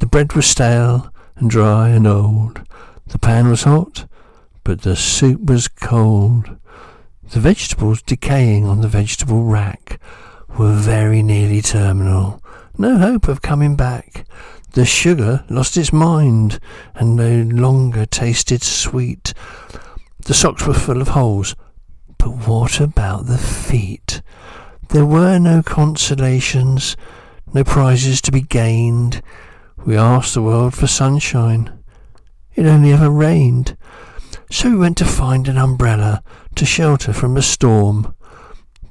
The 0.00 0.06
bread 0.06 0.34
was 0.34 0.44
stale 0.44 1.10
and 1.36 1.48
dry 1.48 1.88
and 1.88 2.06
old. 2.06 2.60
The 3.06 3.18
pan 3.18 3.48
was 3.48 3.62
hot, 3.62 4.06
but 4.64 4.82
the 4.82 4.96
soup 4.96 5.46
was 5.46 5.66
cold. 5.66 6.58
The 7.30 7.40
vegetables 7.40 8.02
decaying 8.02 8.66
on 8.66 8.80
the 8.80 8.88
vegetable 8.88 9.44
rack 9.44 9.98
were 10.56 10.74
very 10.74 11.22
nearly 11.22 11.62
terminal. 11.62 12.42
No 12.78 12.98
hope 12.98 13.28
of 13.28 13.42
coming 13.42 13.76
back. 13.76 14.26
The 14.72 14.84
sugar 14.84 15.44
lost 15.48 15.76
its 15.76 15.92
mind 15.92 16.60
and 16.94 17.16
no 17.16 17.42
longer 17.42 18.06
tasted 18.06 18.62
sweet. 18.62 19.32
The 20.24 20.34
socks 20.34 20.66
were 20.66 20.74
full 20.74 21.00
of 21.00 21.08
holes. 21.08 21.54
But 22.18 22.46
what 22.46 22.80
about 22.80 23.26
the 23.26 23.38
feet? 23.38 24.22
There 24.90 25.06
were 25.06 25.38
no 25.38 25.62
consolations, 25.62 26.96
no 27.52 27.64
prizes 27.64 28.20
to 28.22 28.32
be 28.32 28.42
gained. 28.42 29.22
We 29.84 29.96
asked 29.96 30.34
the 30.34 30.42
world 30.42 30.74
for 30.74 30.86
sunshine. 30.86 31.72
It 32.54 32.66
only 32.66 32.92
ever 32.92 33.10
rained. 33.10 33.76
So 34.50 34.70
we 34.70 34.76
went 34.76 34.96
to 34.98 35.04
find 35.04 35.48
an 35.48 35.58
umbrella 35.58 36.22
to 36.56 36.66
shelter 36.66 37.12
from 37.12 37.36
a 37.36 37.42
storm. 37.42 38.14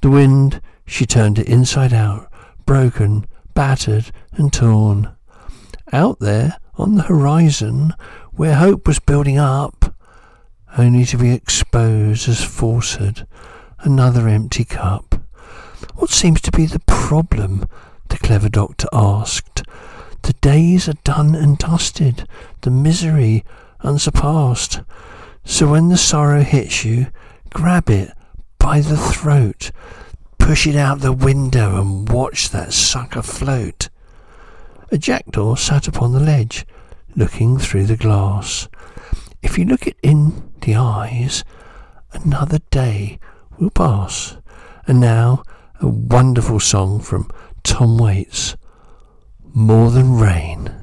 The 0.01 0.09
wind, 0.09 0.61
she 0.85 1.05
turned 1.05 1.39
it 1.39 1.47
inside 1.47 1.93
out, 1.93 2.31
broken, 2.65 3.25
battered, 3.53 4.11
and 4.33 4.51
torn. 4.51 5.13
Out 5.91 6.19
there, 6.19 6.57
on 6.75 6.95
the 6.95 7.03
horizon, 7.03 7.93
where 8.31 8.55
hope 8.55 8.87
was 8.87 8.99
building 8.99 9.37
up, 9.37 9.95
only 10.77 11.05
to 11.05 11.17
be 11.17 11.31
exposed 11.31 12.27
as 12.27 12.43
falsehood, 12.43 13.27
another 13.79 14.27
empty 14.27 14.65
cup. 14.65 15.21
What 15.95 16.09
seems 16.09 16.41
to 16.41 16.51
be 16.51 16.65
the 16.65 16.81
problem? 16.87 17.67
the 18.13 18.17
clever 18.19 18.49
doctor 18.49 18.87
asked. 18.93 19.63
The 20.21 20.33
days 20.33 20.87
are 20.87 20.97
done 21.03 21.33
and 21.33 21.57
dusted, 21.57 22.27
the 22.61 22.69
misery 22.69 23.43
unsurpassed. 23.81 24.81
So 25.43 25.71
when 25.71 25.89
the 25.89 25.97
sorrow 25.97 26.43
hits 26.43 26.85
you, 26.85 27.07
grab 27.53 27.89
it 27.89 28.11
by 28.57 28.81
the 28.81 28.97
throat, 28.97 29.71
push 30.37 30.67
it 30.67 30.75
out 30.75 30.99
the 30.99 31.13
window 31.13 31.79
and 31.79 32.09
watch 32.09 32.49
that 32.49 32.73
sucker 32.73 33.21
float. 33.21 33.89
A 34.91 34.97
jackdaw 34.97 35.55
sat 35.55 35.87
upon 35.87 36.11
the 36.11 36.19
ledge, 36.19 36.65
looking 37.15 37.57
through 37.57 37.85
the 37.85 37.97
glass. 37.97 38.67
If 39.41 39.57
you 39.57 39.65
look 39.65 39.87
it 39.87 39.97
in 40.01 40.51
the 40.61 40.75
eyes, 40.75 41.43
another 42.11 42.59
day 42.71 43.19
will 43.59 43.69
pass. 43.69 44.37
And 44.87 44.99
now, 44.99 45.43
a 45.79 45.87
wonderful 45.87 46.59
song 46.59 46.99
from 46.99 47.29
Tom 47.63 47.97
Waits, 47.97 48.57
More 49.53 49.91
Than 49.91 50.17
Rain. 50.17 50.82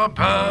More 0.00 0.49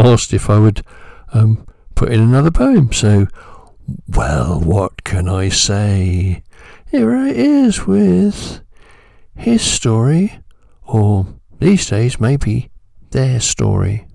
asked 0.00 0.32
if 0.32 0.48
I 0.48 0.58
would 0.58 0.82
um, 1.32 1.66
put 1.94 2.12
in 2.12 2.20
another 2.20 2.50
poem, 2.50 2.92
so, 2.92 3.26
well, 4.08 4.60
what 4.60 5.04
can 5.04 5.28
I 5.28 5.48
say? 5.48 6.42
Here 6.90 7.14
it 7.26 7.36
is 7.36 7.86
with 7.86 8.60
his 9.36 9.62
story, 9.62 10.38
or 10.84 11.26
these 11.58 11.88
days, 11.88 12.20
maybe 12.20 12.70
their 13.10 13.40
story. 13.40 14.06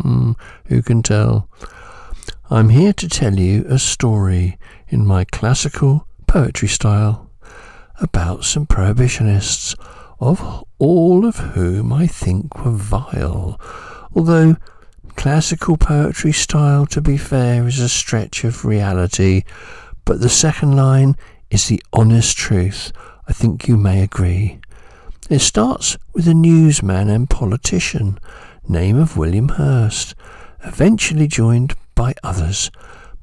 Hmm, 0.00 0.32
who 0.66 0.82
can 0.82 1.02
tell? 1.02 1.48
I'm 2.50 2.68
here 2.68 2.92
to 2.92 3.08
tell 3.08 3.38
you 3.38 3.64
a 3.68 3.78
story 3.78 4.58
in 4.88 5.06
my 5.06 5.24
classical 5.24 6.06
poetry 6.26 6.68
style 6.68 7.30
about 8.00 8.44
some 8.44 8.66
prohibitionists, 8.66 9.74
of 10.20 10.64
all 10.78 11.26
of 11.26 11.36
whom 11.36 11.92
I 11.92 12.06
think 12.06 12.64
were 12.64 12.70
vile, 12.70 13.60
although 14.14 14.56
classical 15.16 15.76
poetry 15.76 16.32
style, 16.32 16.86
to 16.86 17.00
be 17.00 17.16
fair, 17.16 17.66
is 17.66 17.80
a 17.80 17.88
stretch 17.88 18.44
of 18.44 18.64
reality, 18.64 19.42
but 20.04 20.20
the 20.20 20.28
second 20.28 20.76
line 20.76 21.16
is 21.50 21.68
the 21.68 21.82
honest 21.92 22.36
truth. 22.36 22.92
I 23.28 23.32
think 23.32 23.66
you 23.66 23.76
may 23.76 24.02
agree. 24.02 24.60
It 25.28 25.40
starts 25.40 25.96
with 26.12 26.28
a 26.28 26.34
newsman 26.34 27.08
and 27.08 27.28
politician, 27.28 28.18
name 28.68 28.96
of 28.98 29.16
William 29.16 29.48
Hearst, 29.48 30.14
eventually 30.64 31.26
joined 31.26 31.74
by 31.94 32.14
others, 32.22 32.70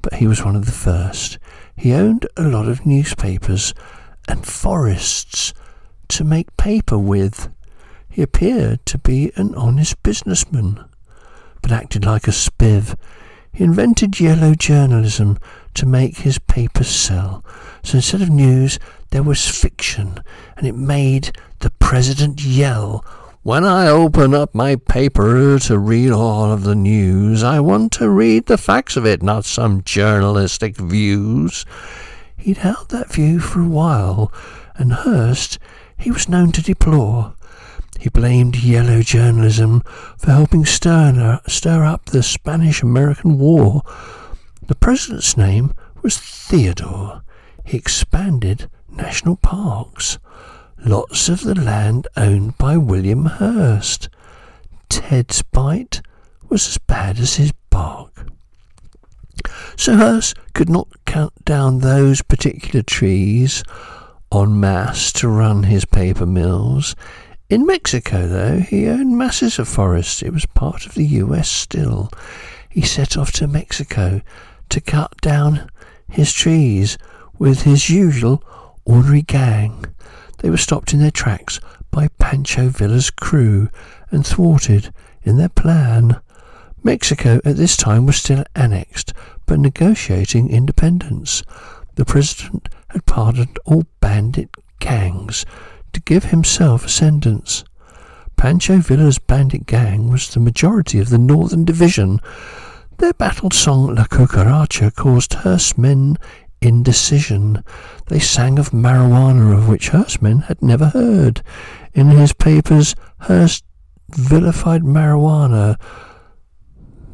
but 0.02 0.14
he 0.14 0.26
was 0.26 0.44
one 0.44 0.56
of 0.56 0.66
the 0.66 0.72
first. 0.72 1.38
He 1.76 1.94
owned 1.94 2.26
a 2.36 2.42
lot 2.42 2.68
of 2.68 2.84
newspapers 2.84 3.72
and 4.28 4.46
forests 4.46 5.54
to 6.08 6.24
make 6.24 6.56
paper 6.56 6.98
with. 6.98 7.48
He 8.10 8.22
appeared 8.22 8.84
to 8.86 8.98
be 8.98 9.32
an 9.36 9.54
honest 9.54 10.02
businessman, 10.02 10.84
but 11.64 11.72
acted 11.72 12.04
like 12.04 12.28
a 12.28 12.30
spiv. 12.30 12.94
He 13.50 13.64
invented 13.64 14.20
yellow 14.20 14.54
journalism 14.54 15.38
to 15.72 15.86
make 15.86 16.18
his 16.18 16.38
papers 16.38 16.88
sell. 16.88 17.42
So 17.82 17.96
instead 17.96 18.20
of 18.20 18.28
news, 18.28 18.78
there 19.12 19.22
was 19.22 19.48
fiction, 19.48 20.18
and 20.58 20.66
it 20.66 20.74
made 20.74 21.32
the 21.60 21.70
president 21.70 22.44
yell. 22.44 23.02
When 23.44 23.64
I 23.64 23.86
open 23.86 24.34
up 24.34 24.54
my 24.54 24.76
paper 24.76 25.58
to 25.60 25.78
read 25.78 26.10
all 26.10 26.52
of 26.52 26.64
the 26.64 26.74
news, 26.74 27.42
I 27.42 27.60
want 27.60 27.92
to 27.92 28.10
read 28.10 28.44
the 28.44 28.58
facts 28.58 28.98
of 28.98 29.06
it, 29.06 29.22
not 29.22 29.46
some 29.46 29.82
journalistic 29.84 30.76
views. 30.76 31.64
He'd 32.36 32.58
held 32.58 32.90
that 32.90 33.10
view 33.10 33.40
for 33.40 33.62
a 33.62 33.68
while, 33.68 34.30
and 34.74 34.92
Hearst 34.92 35.58
he 35.96 36.10
was 36.10 36.28
known 36.28 36.52
to 36.52 36.62
deplore. 36.62 37.32
He 37.98 38.08
blamed 38.08 38.56
yellow 38.56 39.02
journalism 39.02 39.82
for 40.18 40.30
helping 40.32 40.64
stir, 40.64 41.40
stir 41.46 41.84
up 41.84 42.06
the 42.06 42.22
Spanish 42.22 42.82
American 42.82 43.38
War. 43.38 43.82
The 44.66 44.74
president's 44.74 45.36
name 45.36 45.74
was 46.02 46.18
Theodore. 46.18 47.22
He 47.64 47.76
expanded 47.76 48.68
national 48.90 49.36
parks, 49.36 50.18
lots 50.84 51.28
of 51.28 51.40
the 51.42 51.54
land 51.54 52.08
owned 52.16 52.58
by 52.58 52.76
William 52.76 53.26
Hearst. 53.26 54.08
Ted's 54.88 55.42
bite 55.42 56.02
was 56.48 56.68
as 56.68 56.78
bad 56.78 57.18
as 57.18 57.36
his 57.36 57.52
bark. 57.70 58.28
So 59.76 59.96
Hearst 59.96 60.36
could 60.52 60.68
not 60.68 60.88
count 61.04 61.44
down 61.44 61.78
those 61.78 62.22
particular 62.22 62.82
trees 62.82 63.62
en 64.32 64.60
masse 64.60 65.12
to 65.14 65.28
run 65.28 65.64
his 65.64 65.84
paper 65.84 66.26
mills. 66.26 66.94
In 67.50 67.66
Mexico, 67.66 68.26
though, 68.26 68.60
he 68.60 68.88
owned 68.88 69.18
masses 69.18 69.58
of 69.58 69.68
forest. 69.68 70.22
It 70.22 70.32
was 70.32 70.46
part 70.46 70.86
of 70.86 70.94
the 70.94 71.04
US 71.04 71.46
still. 71.48 72.08
He 72.70 72.80
set 72.80 73.18
off 73.18 73.32
to 73.32 73.46
Mexico 73.46 74.22
to 74.70 74.80
cut 74.80 75.20
down 75.20 75.70
his 76.08 76.32
trees 76.32 76.96
with 77.38 77.62
his 77.62 77.90
usual 77.90 78.42
ordinary 78.86 79.20
gang. 79.20 79.84
They 80.38 80.48
were 80.48 80.56
stopped 80.56 80.94
in 80.94 81.00
their 81.00 81.10
tracks 81.10 81.60
by 81.90 82.08
Pancho 82.18 82.70
Villa's 82.70 83.10
crew 83.10 83.68
and 84.10 84.26
thwarted 84.26 84.90
in 85.22 85.36
their 85.36 85.50
plan. 85.50 86.20
Mexico 86.82 87.40
at 87.44 87.56
this 87.56 87.76
time 87.76 88.06
was 88.06 88.16
still 88.16 88.44
annexed, 88.54 89.12
but 89.44 89.60
negotiating 89.60 90.48
independence. 90.48 91.42
The 91.96 92.06
president 92.06 92.70
had 92.88 93.04
pardoned 93.04 93.58
all 93.66 93.84
bandit 94.00 94.48
gangs 94.80 95.44
to 95.94 96.00
give 96.02 96.24
himself 96.24 96.82
a 96.82 96.86
ascendance. 96.86 97.64
Pancho 98.36 98.78
Villa's 98.78 99.18
bandit 99.18 99.66
gang 99.66 100.10
was 100.10 100.28
the 100.28 100.40
majority 100.40 100.98
of 100.98 101.08
the 101.08 101.18
Northern 101.18 101.64
Division. 101.64 102.20
Their 102.98 103.14
battle 103.14 103.50
song 103.50 103.94
La 103.94 104.04
Cucaracha 104.04 104.94
caused 104.94 105.32
Hearstmen 105.32 106.16
indecision. 106.60 107.62
They 108.06 108.18
sang 108.18 108.58
of 108.58 108.70
marijuana 108.70 109.56
of 109.56 109.68
which 109.68 109.90
Hearstmen 109.90 110.44
had 110.44 110.62
never 110.62 110.86
heard. 110.86 111.42
In 111.92 112.08
his 112.08 112.32
papers, 112.32 112.94
Hearst 113.20 113.64
vilified 114.10 114.82
marijuana, 114.82 115.76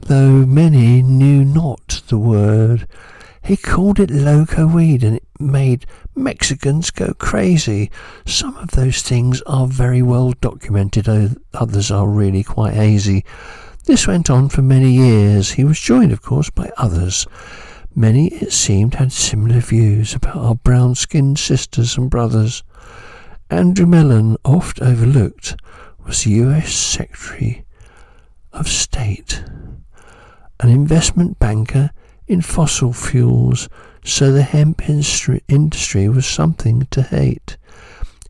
though 0.02 0.46
many 0.46 1.02
knew 1.02 1.44
not 1.44 2.02
the 2.08 2.18
word. 2.18 2.86
He 3.42 3.56
called 3.56 3.98
it 3.98 4.10
loco 4.10 4.66
weed 4.66 5.02
and 5.02 5.16
it 5.16 5.26
made 5.38 5.86
Mexicans 6.14 6.90
go 6.90 7.14
crazy. 7.14 7.90
Some 8.26 8.56
of 8.56 8.72
those 8.72 9.02
things 9.02 9.42
are 9.42 9.66
very 9.66 10.02
well 10.02 10.32
documented, 10.40 11.08
others 11.54 11.90
are 11.90 12.08
really 12.08 12.42
quite 12.42 12.74
hazy. 12.74 13.24
This 13.84 14.06
went 14.06 14.30
on 14.30 14.50
for 14.50 14.62
many 14.62 14.92
years. 14.92 15.52
He 15.52 15.64
was 15.64 15.80
joined, 15.80 16.12
of 16.12 16.22
course, 16.22 16.50
by 16.50 16.70
others. 16.76 17.26
Many, 17.94 18.28
it 18.28 18.52
seemed, 18.52 18.94
had 18.94 19.10
similar 19.10 19.60
views 19.60 20.14
about 20.14 20.36
our 20.36 20.54
brown 20.54 20.94
skinned 20.94 21.38
sisters 21.38 21.96
and 21.96 22.08
brothers. 22.08 22.62
Andrew 23.48 23.86
Mellon, 23.86 24.36
oft 24.44 24.80
overlooked, 24.80 25.56
was 26.06 26.26
U.S. 26.26 26.72
Secretary 26.72 27.64
of 28.52 28.68
State, 28.68 29.42
an 30.60 30.68
investment 30.68 31.38
banker 31.38 31.90
in 32.30 32.40
fossil 32.40 32.92
fuels, 32.92 33.68
so 34.04 34.30
the 34.30 34.44
hemp 34.44 34.88
industry 34.88 36.08
was 36.08 36.24
something 36.24 36.86
to 36.92 37.02
hate. 37.02 37.56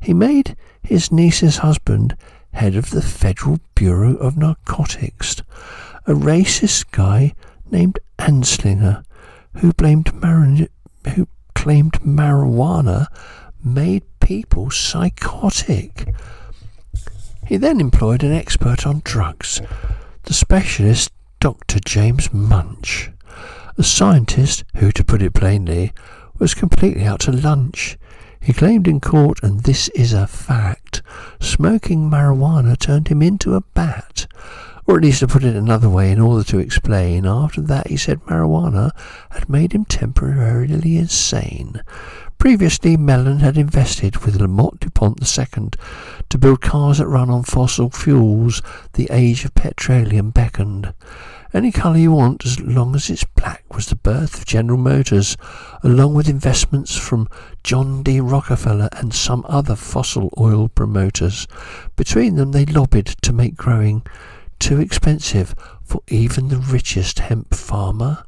He 0.01 0.15
made 0.15 0.57
his 0.83 1.13
niece's 1.13 1.59
husband 1.59 2.17
head 2.53 2.77
of 2.77 2.91
the 2.91 3.03
Federal 3.03 3.61
Bureau 3.75 4.17
of 4.17 4.39
Narcotics, 4.39 5.43
a 6.07 6.13
racist 6.13 6.91
guy 6.93 7.35
named 7.71 7.99
Anslinger, 8.19 9.05
who 9.57 9.75
blamed 9.75 10.15
mar- 10.15 10.67
who 11.15 11.29
claimed 11.55 12.01
marijuana 12.01 13.07
made 13.63 14.03
people 14.21 14.71
psychotic. 14.71 16.15
He 17.47 17.59
then 17.59 17.81
employed 17.81 18.23
an 18.23 18.33
expert 18.33 18.87
on 18.87 19.03
drugs, 19.05 19.61
the 20.23 20.33
specialist 20.33 21.13
Dr. 21.39 21.81
James 21.85 22.33
Munch, 22.33 23.11
a 23.77 23.83
scientist 23.83 24.65
who, 24.77 24.91
to 24.93 25.05
put 25.05 25.23
it 25.23 25.35
plainly, 25.35 25.93
was 26.39 26.55
completely 26.55 27.05
out 27.05 27.21
to 27.21 27.33
lunch. 27.33 27.99
He 28.41 28.53
claimed 28.53 28.89
in 28.89 29.01
court, 29.01 29.43
and 29.43 29.61
this 29.61 29.89
is 29.91 30.13
a 30.13 30.27
fact, 30.27 31.03
smoking 31.41 32.09
marijuana 32.09 32.79
turned 32.79 33.09
him 33.09 33.21
into 33.21 33.55
a 33.55 33.61
bat. 33.61 34.27
Or 34.87 34.97
at 34.97 35.03
least 35.03 35.21
to 35.21 35.29
put 35.29 35.45
it 35.45 35.55
another 35.55 35.89
way, 35.89 36.11
in 36.11 36.21
order 36.21 36.43
to 36.45 36.59
explain, 36.59 37.27
after 37.27 37.61
that 37.61 37.89
he 37.89 37.97
said 37.97 38.25
marijuana 38.25 38.91
had 39.31 39.49
made 39.49 39.73
him 39.73 39.85
temporarily 39.85 40.97
insane. 40.97 41.83
Previously, 42.39 42.97
Mellon 42.97 43.41
had 43.41 43.59
invested 43.59 44.25
with 44.25 44.41
Lamont 44.41 44.81
DuPont 44.81 45.21
II 45.21 45.71
to 46.31 46.39
build 46.39 46.63
cars 46.63 46.97
that 46.97 47.07
run 47.07 47.29
on 47.29 47.43
fossil 47.43 47.91
fuels. 47.91 48.63
The 48.95 49.09
age 49.13 49.45
of 49.45 49.55
petroleum 49.55 50.31
beckoned. 50.31 50.95
Any 51.53 51.73
colour 51.73 51.99
you 51.99 52.13
want, 52.13 52.47
as 52.47 52.61
long 52.61 52.95
as 52.95 53.11
it's 53.11 53.25
black, 53.25 53.65
was 53.75 53.87
the 53.87 53.97
birth 53.97 54.39
of 54.39 54.47
General 54.47 54.79
Motors, 54.79 55.37
along 55.83 56.15
with 56.15 56.29
investments 56.29 56.97
from 56.97 57.29
John 57.65 58.05
D. 58.05 58.21
Rockefeller 58.21 58.89
and 58.93 59.13
some 59.13 59.45
other 59.49 59.75
fossil 59.75 60.33
oil 60.39 60.69
promoters. 60.69 61.49
Between 61.97 62.37
them, 62.37 62.53
they 62.53 62.67
lobbied 62.67 63.07
to 63.23 63.33
make 63.33 63.57
growing 63.57 64.03
too 64.61 64.79
expensive 64.79 65.57
for 65.83 66.03
even 66.07 66.49
the 66.49 66.59
richest 66.59 67.19
hemp 67.19 67.53
farmer. 67.53 68.25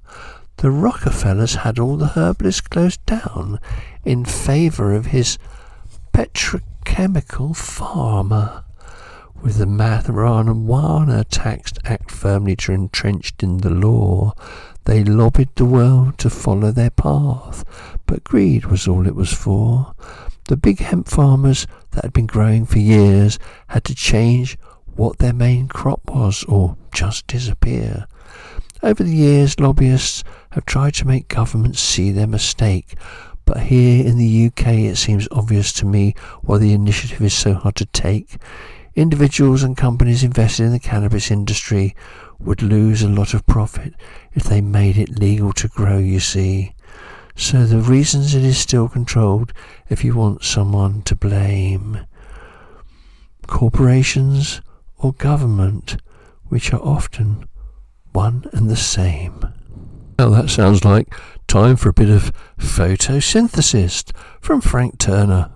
The 0.57 0.73
Rockefellers 0.73 1.55
had 1.57 1.79
all 1.79 1.97
the 1.97 2.09
herbalists 2.09 2.61
closed 2.61 3.07
down 3.07 3.61
in 4.05 4.25
favour 4.25 4.95
of 4.95 5.07
his 5.07 5.39
petrochemical 6.13 7.57
farmer. 7.57 8.65
With 9.43 9.57
the 9.57 9.65
Marijuana 9.65 11.25
Tax 11.29 11.73
Act 11.85 12.13
firmly 12.13 12.57
entrenched 12.69 13.43
in 13.43 13.59
the 13.59 13.71
law, 13.71 14.35
they 14.85 15.03
lobbied 15.03 15.49
the 15.57 15.65
world 15.65 16.17
to 16.19 16.31
follow 16.31 16.71
their 16.71 16.91
path, 16.91 17.65
but 18.07 18.23
greed 18.23 18.67
was 18.67 18.87
all 18.87 19.05
it 19.05 19.17
was 19.17 19.33
for. 19.33 19.97
The 20.47 20.57
big 20.57 20.79
hemp 20.79 21.09
farmers 21.09 21.67
that 21.91 22.05
had 22.05 22.13
been 22.13 22.29
growing 22.29 22.67
for 22.67 22.79
years 22.79 23.41
had 23.67 23.83
to 23.87 23.97
change 23.97 24.57
what 24.95 25.19
their 25.19 25.33
main 25.33 25.67
crop 25.67 26.09
was 26.09 26.45
or 26.45 26.77
just 26.93 27.27
disappear. 27.27 28.07
Over 28.81 29.03
the 29.03 29.11
years, 29.11 29.59
lobbyists 29.59 30.23
have 30.51 30.67
tried 30.67 30.95
to 30.95 31.07
make 31.09 31.27
governments 31.27 31.81
see 31.81 32.13
their 32.13 32.29
mistake, 32.29 32.95
but 33.45 33.65
here 33.65 34.07
in 34.07 34.19
the 34.19 34.47
UK 34.47 34.69
it 34.69 34.99
seems 34.99 35.27
obvious 35.33 35.73
to 35.73 35.85
me 35.85 36.15
why 36.43 36.59
the 36.59 36.73
initiative 36.73 37.21
is 37.23 37.35
so 37.35 37.55
hard 37.55 37.75
to 37.75 37.87
take. 37.87 38.37
Individuals 38.95 39.63
and 39.63 39.77
companies 39.77 40.23
invested 40.23 40.65
in 40.65 40.73
the 40.73 40.79
cannabis 40.79 41.31
industry 41.31 41.97
would 42.39 42.63
lose 42.63 43.03
a 43.03 43.09
lot 43.09 43.33
of 43.33 43.47
profit 43.47 43.95
if 44.33 44.45
they 44.45 44.61
made 44.61 44.99
it 44.99 45.19
legal 45.19 45.53
to 45.55 45.69
grow, 45.69 45.99
you 45.99 46.21
see. 46.21 46.75
So 47.35 47.65
the 47.65 47.79
reasons 47.79 48.35
it 48.35 48.45
is 48.45 48.59
still 48.59 48.89
controlled 48.89 49.53
if 49.89 50.05
you 50.05 50.15
want 50.15 50.45
someone 50.45 51.03
to 51.03 51.17
blame. 51.17 52.01
Corporations 53.47 54.61
or 54.99 55.15
government, 55.15 55.97
which 56.49 56.73
are 56.73 56.81
often 56.81 57.49
one 58.13 58.45
and 58.53 58.69
the 58.69 58.77
same. 58.77 59.47
Well, 60.19 60.31
that 60.33 60.51
sounds 60.51 60.85
like 60.85 61.13
time 61.49 61.77
for 61.77 61.89
a 61.89 61.95
bit 61.95 62.11
of 62.11 62.33
photosynthesis 62.59 64.13
from 64.41 64.61
Frank 64.61 64.99
Turner. 64.99 65.51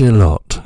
Shalott. 0.00 0.62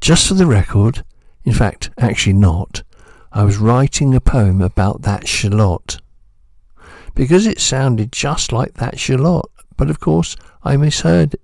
Just 0.00 0.26
for 0.26 0.34
the 0.34 0.46
record, 0.46 1.04
in 1.44 1.52
fact, 1.52 1.90
actually 1.96 2.32
not, 2.32 2.82
I 3.30 3.44
was 3.44 3.58
writing 3.58 4.12
a 4.12 4.20
poem 4.20 4.60
about 4.60 5.02
that 5.02 5.28
shallot. 5.28 5.98
Because 7.14 7.46
it 7.46 7.60
sounded 7.60 8.10
just 8.10 8.50
like 8.50 8.74
that 8.74 8.98
shallot, 8.98 9.46
but 9.76 9.88
of 9.88 10.00
course 10.00 10.34
I 10.64 10.76
misheard 10.78 11.34
it, 11.34 11.40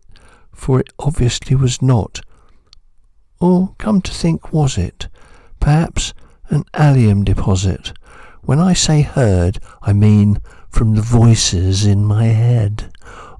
for 0.53 0.81
it 0.81 0.93
obviously 0.99 1.55
was 1.55 1.81
not. 1.81 2.23
Or, 3.39 3.77
come 3.79 4.01
to 4.01 4.11
think, 4.11 4.53
was 4.53 4.77
it? 4.77 5.07
Perhaps 5.61 6.13
an 6.49 6.65
allium 6.75 7.23
deposit. 7.23 7.93
When 8.43 8.59
I 8.59 8.73
say 8.73 9.03
heard, 9.03 9.61
I 9.81 9.93
mean 9.93 10.43
from 10.71 10.97
the 10.97 11.03
voices 11.03 11.87
in 11.87 12.05
my 12.05 12.25
head. 12.25 12.93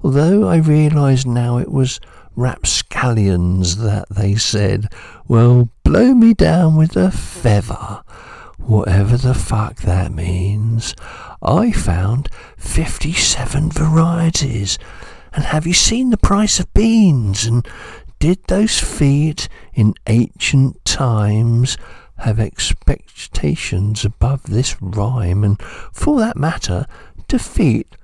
Although 0.05 0.47
I 0.47 0.55
realise 0.55 1.25
now 1.25 1.57
it 1.57 1.69
was 1.69 1.99
rapscallions 2.37 3.77
that 3.77 4.07
they 4.09 4.35
said, 4.35 4.87
well, 5.27 5.69
blow 5.83 6.13
me 6.13 6.33
down 6.33 6.77
with 6.77 6.95
a 6.95 7.11
feather. 7.11 8.03
Whatever 8.57 9.17
the 9.17 9.33
fuck 9.33 9.77
that 9.81 10.13
means. 10.13 10.95
I 11.41 11.71
found 11.71 12.29
57 12.57 13.71
varieties. 13.71 14.77
And 15.33 15.45
have 15.45 15.67
you 15.67 15.73
seen 15.73 16.11
the 16.11 16.17
price 16.17 16.59
of 16.59 16.73
beans? 16.73 17.45
And 17.45 17.67
did 18.19 18.43
those 18.45 18.79
feet 18.79 19.49
in 19.73 19.95
ancient 20.07 20.83
times 20.85 21.77
have 22.19 22.39
expectations 22.39 24.05
above 24.05 24.43
this 24.43 24.79
rhyme? 24.81 25.43
And 25.43 25.61
for 25.91 26.19
that 26.19 26.37
matter, 26.37 26.85
do 27.27 27.37
feet 27.39 27.96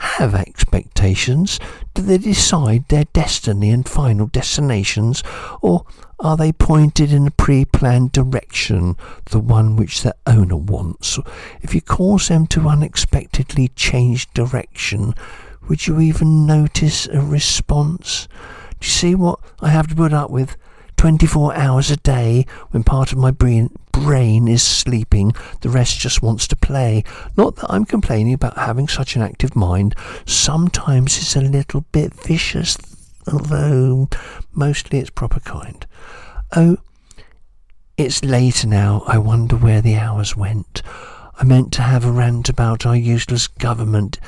have 0.00 0.34
expectations? 0.34 1.60
Do 1.94 2.02
they 2.02 2.18
decide 2.18 2.88
their 2.88 3.04
destiny 3.04 3.70
and 3.70 3.86
final 3.86 4.26
destinations? 4.26 5.22
Or 5.60 5.84
are 6.18 6.36
they 6.36 6.52
pointed 6.52 7.12
in 7.12 7.26
a 7.26 7.30
pre 7.30 7.66
planned 7.66 8.12
direction, 8.12 8.96
the 9.30 9.38
one 9.38 9.76
which 9.76 10.02
their 10.02 10.14
owner 10.26 10.56
wants? 10.56 11.18
If 11.60 11.74
you 11.74 11.82
cause 11.82 12.28
them 12.28 12.46
to 12.48 12.68
unexpectedly 12.68 13.68
change 13.68 14.32
direction, 14.32 15.14
would 15.68 15.86
you 15.86 16.00
even 16.00 16.46
notice 16.46 17.06
a 17.06 17.20
response? 17.20 18.26
Do 18.80 18.86
you 18.86 18.90
see 18.90 19.14
what 19.14 19.38
I 19.60 19.68
have 19.68 19.88
to 19.88 19.94
put 19.94 20.14
up 20.14 20.30
with? 20.30 20.56
24 21.00 21.54
hours 21.54 21.90
a 21.90 21.96
day 21.96 22.44
when 22.72 22.84
part 22.84 23.10
of 23.10 23.16
my 23.16 23.30
brain, 23.30 23.70
brain 23.90 24.46
is 24.46 24.62
sleeping, 24.62 25.32
the 25.62 25.70
rest 25.70 25.98
just 25.98 26.20
wants 26.20 26.46
to 26.46 26.54
play. 26.54 27.02
Not 27.38 27.56
that 27.56 27.72
I'm 27.72 27.86
complaining 27.86 28.34
about 28.34 28.58
having 28.58 28.86
such 28.86 29.16
an 29.16 29.22
active 29.22 29.56
mind. 29.56 29.94
Sometimes 30.26 31.16
it's 31.16 31.34
a 31.36 31.40
little 31.40 31.86
bit 31.90 32.12
vicious, 32.12 32.76
although 33.32 34.10
mostly 34.52 34.98
it's 34.98 35.08
proper 35.08 35.40
kind. 35.40 35.86
Oh, 36.54 36.76
it's 37.96 38.22
later 38.22 38.66
now. 38.66 39.02
I 39.06 39.16
wonder 39.16 39.56
where 39.56 39.80
the 39.80 39.96
hours 39.96 40.36
went. 40.36 40.82
I 41.38 41.44
meant 41.44 41.72
to 41.72 41.82
have 41.82 42.04
a 42.04 42.12
rant 42.12 42.50
about 42.50 42.84
our 42.84 42.94
useless 42.94 43.48
government. 43.48 44.18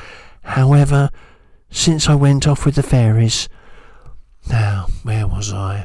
However, 0.42 1.10
since 1.68 2.08
I 2.08 2.14
went 2.14 2.48
off 2.48 2.64
with 2.64 2.76
the 2.76 2.82
fairies. 2.82 3.50
Now, 4.48 4.86
where 5.02 5.26
was 5.26 5.52
I? 5.52 5.84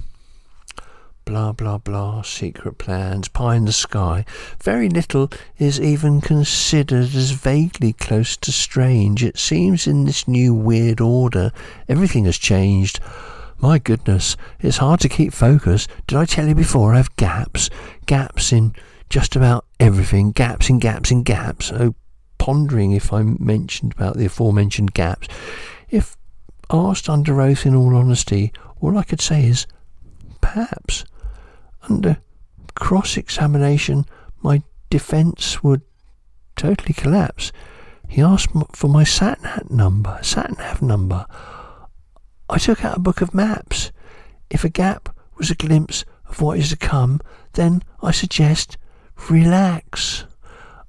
Blah, 1.28 1.52
blah, 1.52 1.78
blah, 1.78 2.22
secret 2.22 2.78
plans, 2.78 3.28
pie 3.28 3.56
in 3.56 3.66
the 3.66 3.74
sky. 3.74 4.24
Very 4.64 4.88
little 4.88 5.30
is 5.58 5.78
even 5.78 6.22
considered 6.22 7.14
as 7.14 7.32
vaguely 7.32 7.92
close 7.92 8.38
to 8.38 8.52
strange. 8.54 9.26
It 9.26 9.38
seems 9.38 9.88
in 9.88 10.06
this 10.06 10.26
new 10.26 10.54
weird 10.54 11.02
order, 11.02 11.52
everything 11.90 12.24
has 12.26 12.38
changed. 12.38 13.02
My 13.60 13.78
goodness, 13.78 14.38
it's 14.62 14.78
hard 14.78 15.02
to 15.02 15.10
keep 15.10 15.34
focus. 15.34 15.90
Did 16.08 16.18
I 16.18 16.24
tell 16.24 16.48
you 16.48 16.56
before 16.56 16.94
I 16.94 16.98
have 16.98 17.14
gaps? 17.18 17.70
Gaps 18.06 18.54
in 18.54 18.74
just 19.10 19.36
about 19.36 19.66
everything. 19.82 20.32
Gaps 20.32 20.70
in 20.70 20.80
gaps 20.80 21.12
in 21.12 21.24
gaps. 21.24 21.74
Oh, 21.74 21.94
pondering 22.38 22.94
if 22.94 23.12
I 23.12 23.24
mentioned 23.24 23.92
about 23.92 24.16
the 24.16 24.28
aforementioned 24.28 24.94
gaps. 24.94 25.28
If 25.90 26.16
asked 26.72 27.10
under 27.10 27.42
oath 27.42 27.66
in 27.66 27.76
all 27.76 27.98
honesty, 27.98 28.54
all 28.80 28.98
I 28.98 29.04
could 29.04 29.22
say 29.22 29.44
is 29.44 29.68
perhaps. 30.40 31.04
Under 31.90 32.18
cross 32.76 33.18
examination, 33.18 34.06
my 34.42 34.62
defence 34.90 35.64
would 35.64 35.82
totally 36.56 36.94
collapse. 36.94 37.52
He 38.08 38.22
asked 38.22 38.52
for 38.74 38.88
my 38.88 39.04
sat 39.04 39.42
nav 39.42 39.70
number. 39.70 40.20
Sat 40.22 40.58
nav 40.58 40.82
number. 40.82 41.26
I 42.50 42.58
took 42.58 42.86
out 42.86 42.98
a 42.98 43.02
book 43.02 43.22
of 43.22 43.34
maps. 43.34 43.92
If 44.50 44.64
a 44.64 44.70
gap 44.70 45.16
was 45.38 45.52
a 45.52 45.56
glimpse 45.56 46.06
of 46.28 46.42
what 46.42 46.58
is 46.58 46.70
to 46.70 46.78
come, 46.78 47.20
then 47.54 47.84
I 48.02 48.12
suggest 48.12 48.78
relax. 49.30 50.26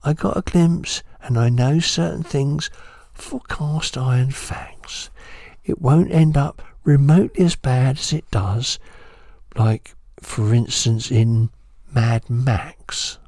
I 0.04 0.12
got 0.12 0.36
a 0.36 0.42
glimpse, 0.42 1.02
and 1.22 1.36
I 1.36 1.48
know 1.48 1.80
certain 1.80 2.22
things 2.22 2.70
for 3.12 3.40
cast 3.48 3.98
iron 3.98 4.30
facts. 4.30 5.10
It 5.64 5.80
won't 5.80 6.12
end 6.12 6.36
up 6.36 6.62
remotely 6.84 7.44
as 7.44 7.56
bad 7.56 7.98
as 7.98 8.12
it 8.12 8.30
does, 8.30 8.78
like, 9.56 9.94
for 10.20 10.54
instance, 10.54 11.10
in 11.10 11.50
Mad 11.94 12.28
Max. 12.28 13.18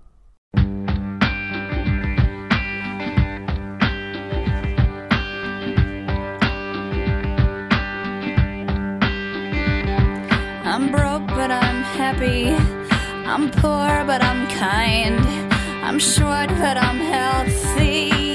I'm 10.65 10.91
broke, 10.93 11.27
but 11.29 11.51
I'm 11.51 11.83
happy. 11.99 12.51
I'm 13.27 13.51
poor, 13.51 14.05
but 14.07 14.23
I'm 14.23 14.49
kind. 14.51 15.21
I'm 15.85 15.99
short, 15.99 16.49
but 16.49 16.77
I'm 16.77 16.99
healthy. 16.99 18.30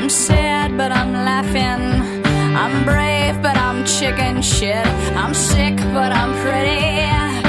I'm 0.00 0.08
sad, 0.08 0.78
but 0.78 0.92
I'm 0.92 1.12
laughing. 1.12 2.24
I'm 2.56 2.86
brave, 2.86 3.42
but 3.42 3.54
I'm 3.58 3.84
chicken 3.84 4.40
shit. 4.40 4.86
I'm 5.14 5.34
sick, 5.34 5.76
but 5.76 6.10
I'm 6.10 6.32
pretty. 6.42 7.39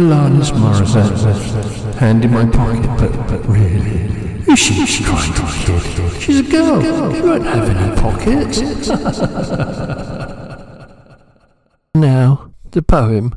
Alanis 0.00 0.50
Morissette, 0.52 1.94
hand 1.96 2.24
in 2.24 2.32
my 2.32 2.46
pocket, 2.46 2.86
but, 2.98 3.12
but 3.28 3.46
really, 3.46 4.08
who's 4.44 4.58
she? 4.58 4.86
Trying 5.04 5.34
to 5.34 5.42
kid. 5.66 6.22
She's 6.22 6.40
a 6.40 6.42
girl. 6.42 6.80
She 7.12 7.20
won't 7.20 7.44
have 7.44 7.68
any 7.68 7.94
pockets. 8.00 8.88
now, 11.94 12.50
the 12.70 12.80
poem 12.80 13.36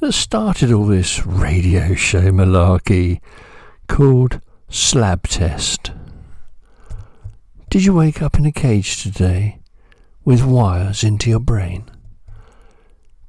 that 0.00 0.12
started 0.12 0.72
all 0.72 0.86
this 0.86 1.24
radio 1.24 1.94
show 1.94 2.32
malarkey, 2.32 3.20
called 3.86 4.40
Slab 4.68 5.28
Test. 5.28 5.92
Did 7.68 7.84
you 7.84 7.94
wake 7.94 8.20
up 8.20 8.36
in 8.36 8.46
a 8.46 8.52
cage 8.52 9.00
today 9.00 9.60
with 10.24 10.42
wires 10.42 11.04
into 11.04 11.30
your 11.30 11.38
brain? 11.38 11.88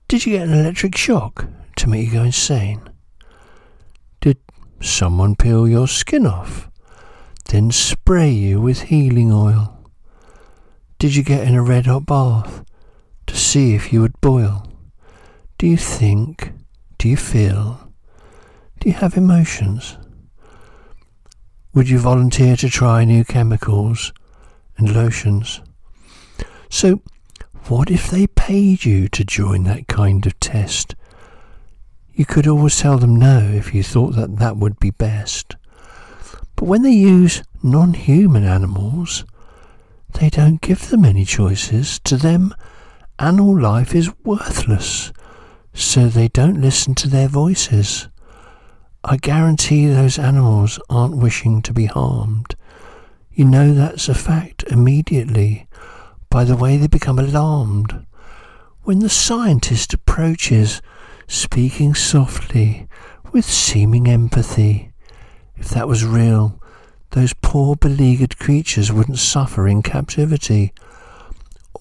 Did 0.08 0.26
you 0.26 0.38
get 0.38 0.48
an 0.48 0.56
electric 0.56 0.98
shock 0.98 1.46
to 1.82 1.90
make 1.90 2.08
you 2.08 2.14
go 2.14 2.24
insane? 2.24 2.82
Did 4.22 4.38
someone 4.82 5.36
peel 5.36 5.68
your 5.68 5.88
skin 5.88 6.26
off, 6.26 6.70
then 7.50 7.72
spray 7.72 8.30
you 8.30 8.62
with 8.62 8.84
healing 8.84 9.32
oil? 9.32 9.78
Did 10.98 11.16
you 11.16 11.24
get 11.24 11.48
in 11.48 11.56
a 11.56 11.64
red 11.64 11.86
hot 11.86 12.06
bath 12.06 12.64
to 13.28 13.36
see 13.36 13.76
if 13.76 13.92
you 13.92 14.02
would 14.02 14.20
boil? 14.22 14.68
Do 15.58 15.68
you 15.68 15.78
think? 15.78 16.54
Do 16.98 17.10
you 17.10 17.18
feel? 17.18 17.92
Do 18.80 18.90
you 18.90 18.96
have 18.96 19.18
emotions? 19.18 19.98
Would 21.74 21.90
you 21.90 22.00
volunteer 22.00 22.56
to 22.58 22.70
try 22.70 23.06
new 23.06 23.24
chemicals 23.24 24.12
and 24.82 24.96
lotions. 24.96 25.62
So, 26.70 27.02
what 27.68 27.92
if 27.92 28.10
they 28.10 28.28
paid 28.28 28.84
you 28.84 29.08
to 29.10 29.24
join 29.24 29.64
that 29.64 29.88
kind 29.88 30.26
of 30.26 30.40
test? 30.40 30.96
You 32.14 32.26
could 32.26 32.48
always 32.48 32.78
tell 32.80 32.98
them 32.98 33.16
no 33.16 33.40
if 33.40 33.74
you 33.74 33.84
thought 33.84 34.16
that 34.16 34.38
that 34.38 34.58
would 34.58 34.80
be 34.80 34.92
best. 34.92 35.56
But 36.56 36.66
when 36.66 36.84
they 36.84 36.92
use 36.92 37.44
non 37.64 37.94
human 37.94 38.44
animals, 38.44 39.26
they 40.14 40.30
don't 40.30 40.62
give 40.62 40.90
them 40.90 41.06
any 41.06 41.26
choices. 41.26 42.00
To 42.00 42.18
them, 42.18 42.54
animal 43.18 43.60
life 43.60 43.96
is 43.96 44.12
worthless, 44.24 45.12
so 45.74 46.08
they 46.08 46.28
don't 46.28 46.62
listen 46.62 46.96
to 46.96 47.08
their 47.08 47.28
voices. 47.28 48.10
I 49.04 49.18
guarantee 49.18 49.88
those 49.88 50.20
animals 50.20 50.80
aren't 50.90 51.18
wishing 51.18 51.62
to 51.64 51.74
be 51.74 51.86
harmed. 51.86 52.56
You 53.34 53.46
know 53.46 53.74
that's 53.74 54.10
a 54.10 54.14
fact 54.14 54.64
immediately 54.70 55.68
by 56.30 56.44
the 56.44 56.56
way 56.56 56.78
they 56.78 56.88
become 56.88 57.18
alarmed. 57.18 58.06
When 58.84 59.00
the 59.00 59.10
scientist 59.10 59.94
approaches, 59.94 60.82
speaking 61.32 61.96
softly, 61.96 62.90
with 63.32 63.46
seeming 63.46 64.06
empathy, 64.06 64.92
if 65.56 65.70
that 65.70 65.88
was 65.88 66.04
real, 66.04 66.62
those 67.12 67.34
poor 67.42 67.74
beleaguered 67.78 68.38
creatures 68.38 68.92
wouldn't 68.92 69.18
suffer 69.18 69.66
in 69.66 69.82
captivity, 69.82 70.74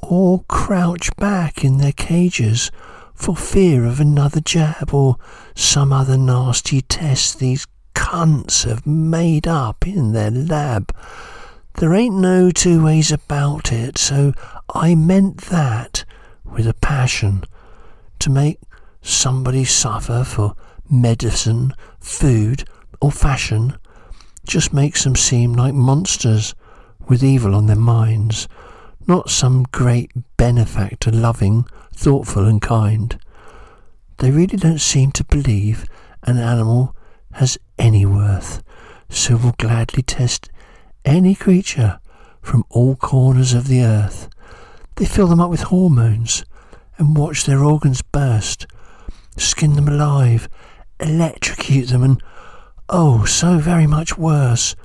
or 0.03 0.45
crouch 0.47 1.11
back 1.17 1.65
in 1.65 1.79
their 1.79 1.91
cages 1.91 2.71
for 3.13 3.35
fear 3.35 3.85
of 3.85 3.99
another 3.99 4.41
jab 4.41 4.95
or 4.95 5.17
some 5.57 5.93
other 5.93 6.17
nasty 6.17 6.81
test 6.83 7.41
these 7.41 7.67
cunts 7.93 8.65
have 8.65 8.87
made 8.87 9.49
up 9.49 9.85
in 9.85 10.13
their 10.13 10.31
lab. 10.31 10.95
There 11.75 11.93
ain't 11.93 12.15
no 12.15 12.53
two 12.53 12.85
ways 12.85 13.11
about 13.11 13.73
it, 13.73 13.99
so 13.99 14.33
I 14.73 14.95
meant 14.95 15.39
that 15.43 16.05
with 16.45 16.69
a 16.69 16.75
passion 16.75 17.43
to 18.21 18.31
make 18.31 18.61
somebody 19.03 19.65
suffer 19.65 20.25
for 20.25 20.55
medicine, 20.89 21.75
food, 22.01 22.65
or 23.01 23.11
fashion 23.11 23.77
just 24.47 24.73
makes 24.73 25.05
them 25.05 25.15
seem 25.17 25.53
like 25.53 25.75
monsters 25.75 26.55
with 27.09 27.23
evil 27.23 27.55
on 27.55 27.67
their 27.67 27.77
minds, 27.77 28.49
not 29.07 29.31
some 29.31 29.65
great 29.73 30.11
benefactor, 30.37 31.11
loving, 31.11 31.65
thoughtful, 31.95 32.47
and 32.47 32.61
kind. 32.63 33.19
They 34.19 34.31
really 34.31 34.57
don't 34.57 34.81
seem 34.81 35.13
to 35.13 35.25
believe 35.25 35.85
an 36.25 36.39
animal 36.39 36.95
has 37.33 37.59
any 37.79 38.05
worth, 38.05 38.63
so 39.09 39.37
will 39.37 39.55
gladly 39.59 40.03
test 40.03 40.51
any 41.05 41.35
creature 41.35 42.01
from 42.43 42.65
all 42.71 42.97
corners 42.97 43.53
of 43.53 43.69
the 43.69 43.83
earth. 43.83 44.29
They 44.97 45.07
fill 45.07 45.27
them 45.27 45.41
up 45.41 45.51
with 45.51 45.63
hormones 45.63 46.45
and 46.99 47.17
watch 47.17 47.45
their 47.45 47.65
organs 47.65 48.03
burst, 48.03 48.67
skin 49.41 49.75
them 49.75 49.89
alive, 49.89 50.49
electrocute 51.01 51.89
them, 51.89 52.03
and 52.03 52.23
oh, 52.89 53.25
so 53.25 53.59
very 53.59 53.87
much 53.87 54.19
worse. 54.19 54.77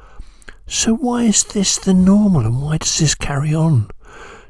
So, 0.68 0.96
why 0.96 1.24
is 1.24 1.44
this 1.44 1.78
the 1.78 1.94
normal 1.94 2.42
and 2.42 2.62
why 2.62 2.78
does 2.78 2.98
this 2.98 3.16
carry 3.16 3.54
on? 3.54 3.90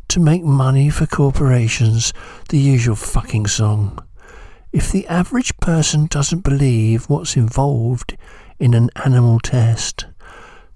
To 0.10 0.20
make 0.20 0.44
money 0.44 0.90
for 0.90 1.06
corporations, 1.08 2.14
the 2.50 2.60
usual 2.60 2.96
fucking 2.96 3.48
song. 3.48 4.00
If 4.72 4.92
the 4.92 5.08
average 5.08 5.58
person 5.58 6.06
doesn't 6.06 6.44
believe 6.44 7.10
what's 7.10 7.36
involved 7.36 8.16
in 8.60 8.74
an 8.74 8.90
animal 9.04 9.40
test, 9.40 10.06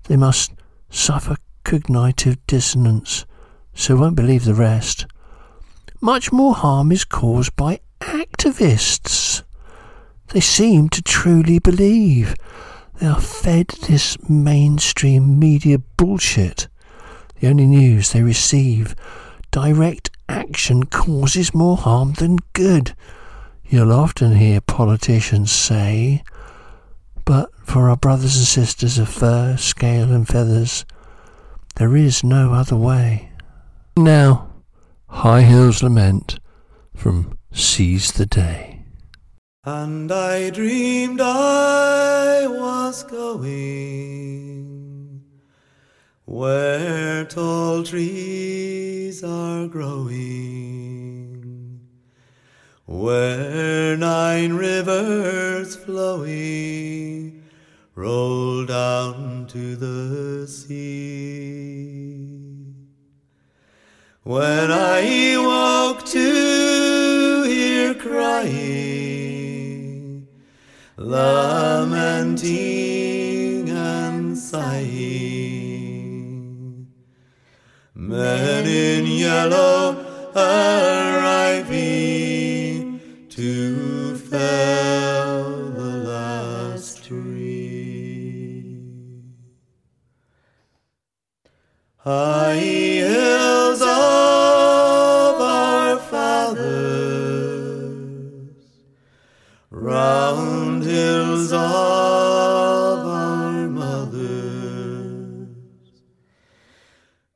they 0.05 0.17
must 0.17 0.53
suffer 0.89 1.36
cognitive 1.63 2.38
dissonance, 2.47 3.25
so 3.73 3.95
won't 3.95 4.15
believe 4.15 4.45
the 4.45 4.53
rest. 4.53 5.05
Much 6.01 6.32
more 6.32 6.55
harm 6.55 6.91
is 6.91 7.05
caused 7.05 7.55
by 7.55 7.80
activists. 8.01 9.43
They 10.29 10.39
seem 10.39 10.89
to 10.89 11.01
truly 11.01 11.59
believe. 11.59 12.35
They 12.99 13.07
are 13.07 13.19
fed 13.19 13.67
this 13.87 14.17
mainstream 14.29 15.39
media 15.39 15.79
bullshit. 15.97 16.67
The 17.39 17.47
only 17.47 17.65
news 17.65 18.11
they 18.11 18.21
receive, 18.21 18.95
direct 19.51 20.11
action 20.27 20.83
causes 20.85 21.53
more 21.53 21.77
harm 21.77 22.13
than 22.13 22.37
good. 22.53 22.95
You'll 23.65 23.93
often 23.93 24.35
hear 24.35 24.61
politicians 24.61 25.51
say, 25.51 26.23
but 27.25 27.49
for 27.63 27.89
our 27.89 27.97
brothers 27.97 28.35
and 28.35 28.45
sisters 28.45 28.97
of 28.97 29.09
fur, 29.09 29.55
scale, 29.57 30.11
and 30.11 30.27
feathers, 30.27 30.85
there 31.75 31.95
is 31.95 32.23
no 32.23 32.53
other 32.53 32.75
way. 32.75 33.31
Now, 33.95 34.49
High 35.07 35.41
Hills 35.41 35.81
Lament 35.81 36.39
from 36.95 37.37
Seize 37.51 38.11
the 38.11 38.25
Day. 38.25 38.83
And 39.65 40.11
I 40.11 40.49
dreamed 40.51 41.19
I 41.21 42.47
was 42.47 43.03
going 43.03 44.69
where 46.25 47.25
tall 47.25 47.83
trees 47.83 49.23
are 49.23 49.67
growing, 49.67 50.19
where 52.85 53.97
nine 53.97 54.53
rivers 54.53 55.75
flowing 55.75 57.43
roll 57.95 58.63
down 58.65 59.47
to 59.47 59.75
the 59.75 60.47
sea. 60.47 61.89
When 64.23 64.71
I 64.71 65.35
woke 65.37 66.05
to 66.05 67.18
hear 67.43 67.93
crying, 67.93 69.37
lamenting 70.97 72.49
and 73.69 74.37
sighing, 74.37 75.77
men 77.93 78.65
in 78.65 79.05
yellow 79.05 80.05
arriving 80.35 81.79
to 83.29 84.15
fell 84.15 85.69
the 85.69 86.03
last 86.07 87.03
tree. 87.05 87.69
High 91.97 92.55
hills 92.55 93.81
round 99.72 100.84
hills 100.84 101.51
of 101.51 101.59
our 101.59 103.70
mothers, 103.70 105.47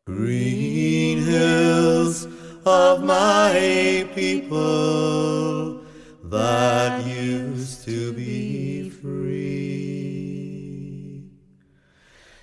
green 0.06 1.20
hills 1.20 2.28
of 2.66 3.04
my 3.04 4.10
people 4.16 5.84
that 6.24 7.06
used 7.06 7.86
to 7.86 8.12
be 8.14 8.90
free. 8.90 10.34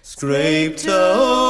Scraped 0.03 0.87
away 0.87 1.50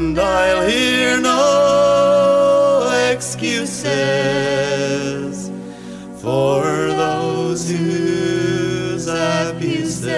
And 0.00 0.18
I'll 0.18 0.66
hear 0.66 1.20
no 1.20 2.90
excuses 3.12 3.90
for 6.22 6.62
those 7.02 7.68
whose 7.70 9.06
abuses 9.08 10.08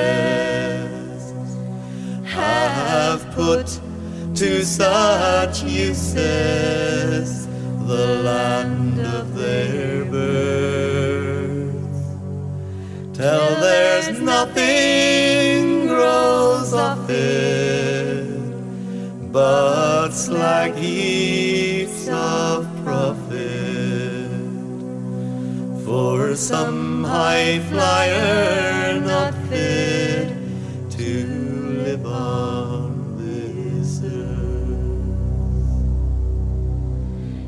have 2.24 3.28
put 3.32 3.80
to 4.36 4.64
such 4.64 5.64
uses 5.64 7.48
the 7.84 8.22
land 8.22 9.00
of 9.00 9.34
their 9.34 10.04
birth. 10.04 11.74
Till 13.14 13.56
there's 13.60 14.20
nothing 14.20 15.88
grows 15.88 16.72
off 16.72 17.10
it 17.10 17.61
but 19.32 20.10
slag 20.10 20.74
heaps 20.74 22.06
of 22.08 22.68
profit 22.84 24.30
for 25.86 26.36
some 26.36 27.02
high 27.02 27.58
flyer 27.70 29.00
not 29.00 29.32
fit 29.48 30.28
to 30.90 31.26
live 31.82 32.04
on 32.04 33.16
this 33.16 34.02
earth. 34.04 34.98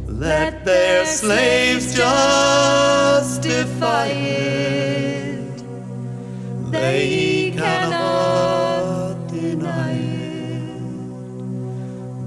Let 0.08 0.64
their 0.64 1.04
slaves 1.04 1.94
justify 1.94 2.86
it. 4.06 5.62
They 6.70 7.23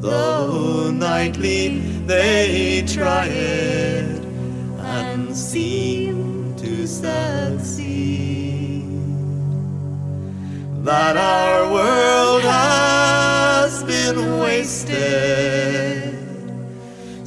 Though 0.10 0.90
nightly 0.90 1.80
they 2.06 2.82
try 2.88 3.26
it 3.26 4.24
and 4.80 5.36
seem 5.36 6.56
to 6.56 6.88
succeed. 6.88 8.86
That 10.86 11.18
our 11.18 11.74
world 11.74 12.44
has 12.44 13.84
been 13.84 14.40
wasted, 14.40 16.16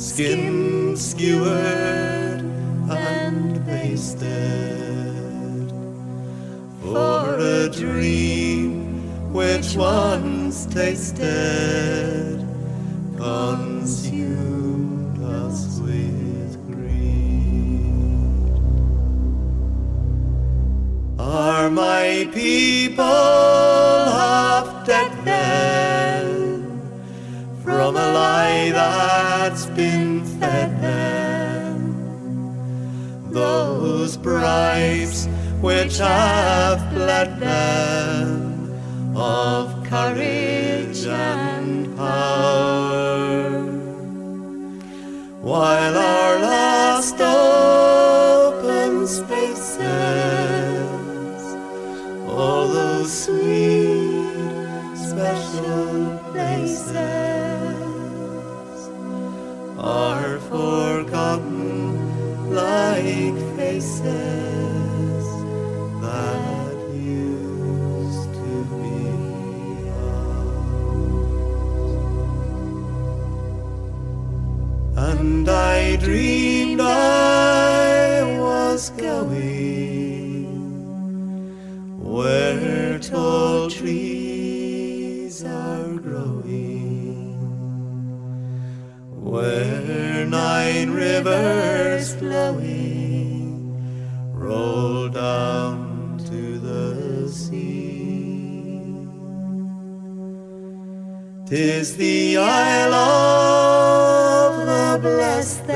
skin 0.01 0.97
skewered 0.97 2.41
and 2.89 3.63
pasted 3.67 5.21
for 6.81 7.37
a 7.39 7.69
dream 7.69 9.33
which 9.35 9.77
once 9.77 10.65
tasted 10.65 12.30
consumed 13.21 15.19
us 15.23 15.79
with 15.81 16.57
greed. 16.67 17.85
Are 21.19 21.69
my 21.69 22.27
people 22.33 23.05
half 23.05 24.87
dead 24.87 25.13
then 25.27 26.81
from 27.63 27.97
a 27.97 28.13
lie 28.21 28.71
that's 28.73 29.67
been 29.67 30.25
fed 30.25 30.81
them? 30.81 31.79
Those 33.31 34.17
bribes 34.17 35.29
which 35.61 35.99
have 35.99 36.91
bled 36.95 37.39
them 37.39 38.73
of 39.15 39.80
courage 39.91 41.05
and 41.05 41.97
power. 41.97 43.61
While 45.43 45.97
our 45.99 46.39
last 46.39 47.21
open 47.21 49.05
spaces, 49.09 49.81
all 52.29 52.69
those 52.69 53.13
sweet 53.25 54.95
special 54.95 56.21
places 56.31 56.95
are 59.77 60.39
forgotten 60.39 61.75
like 62.55 63.35
faces 63.57 64.60
rivers 91.31 92.15
flowing 92.15 93.77
roll 94.35 95.09
down 95.09 96.19
to 96.19 96.59
the 96.59 97.29
sea. 97.29 99.07
Tis 101.47 101.97
the 101.97 102.37
Isle 102.37 102.95
of 102.95 104.67
the 104.67 104.99
Blessed 105.03 105.67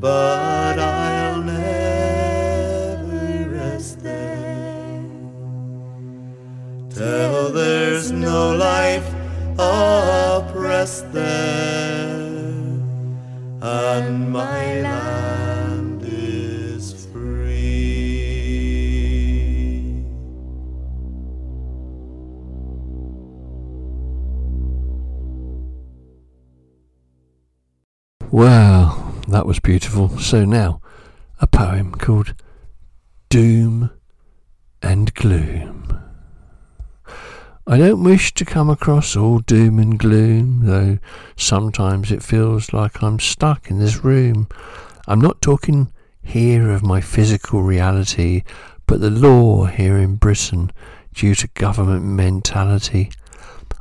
but 0.00 0.78
I'll 0.78 1.42
never 1.42 3.24
rest 3.50 4.00
there 4.00 5.04
till 6.90 7.50
there's 7.50 8.10
no 8.12 8.54
life 8.54 9.08
oppressed 9.58 11.12
there, 11.12 11.55
Wow, 28.56 29.12
that 29.28 29.44
was 29.44 29.60
beautiful. 29.60 30.18
So 30.18 30.46
now, 30.46 30.80
a 31.42 31.46
poem 31.46 31.92
called 31.92 32.32
Doom 33.28 33.90
and 34.80 35.12
Gloom. 35.12 36.00
I 37.66 37.76
don't 37.76 38.02
wish 38.02 38.32
to 38.32 38.46
come 38.46 38.70
across 38.70 39.14
all 39.14 39.40
doom 39.40 39.78
and 39.78 39.98
gloom, 39.98 40.64
though 40.64 40.98
sometimes 41.36 42.10
it 42.10 42.22
feels 42.22 42.72
like 42.72 43.02
I'm 43.02 43.20
stuck 43.20 43.70
in 43.70 43.78
this 43.78 44.02
room. 44.02 44.48
I'm 45.06 45.20
not 45.20 45.42
talking 45.42 45.92
here 46.22 46.70
of 46.70 46.82
my 46.82 47.02
physical 47.02 47.62
reality, 47.62 48.42
but 48.86 49.02
the 49.02 49.10
law 49.10 49.66
here 49.66 49.98
in 49.98 50.16
Britain 50.16 50.72
due 51.12 51.34
to 51.34 51.48
government 51.48 52.06
mentality. 52.06 53.10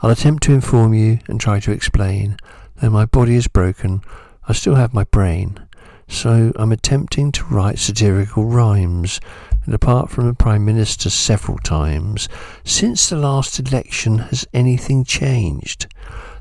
I'll 0.01 0.11
attempt 0.11 0.43
to 0.43 0.53
inform 0.53 0.93
you 0.93 1.19
and 1.29 1.39
try 1.39 1.61
to 1.61 1.71
explain. 1.71 2.35
Though 2.81 2.89
my 2.89 3.05
body 3.05 3.35
is 3.35 3.47
broken, 3.47 4.01
I 4.47 4.53
still 4.53 4.75
have 4.75 4.93
my 4.93 5.03
brain. 5.05 5.59
So 6.07 6.51
I'm 6.55 6.71
attempting 6.71 7.31
to 7.33 7.45
write 7.45 7.79
satirical 7.79 8.45
rhymes. 8.45 9.19
And 9.65 9.73
apart 9.73 10.09
from 10.09 10.27
the 10.27 10.33
Prime 10.33 10.63
Minister 10.63 11.09
several 11.09 11.57
times, 11.57 12.29
since 12.63 13.09
the 13.09 13.15
last 13.15 13.59
election, 13.59 14.19
has 14.19 14.45
anything 14.53 15.03
changed? 15.03 15.87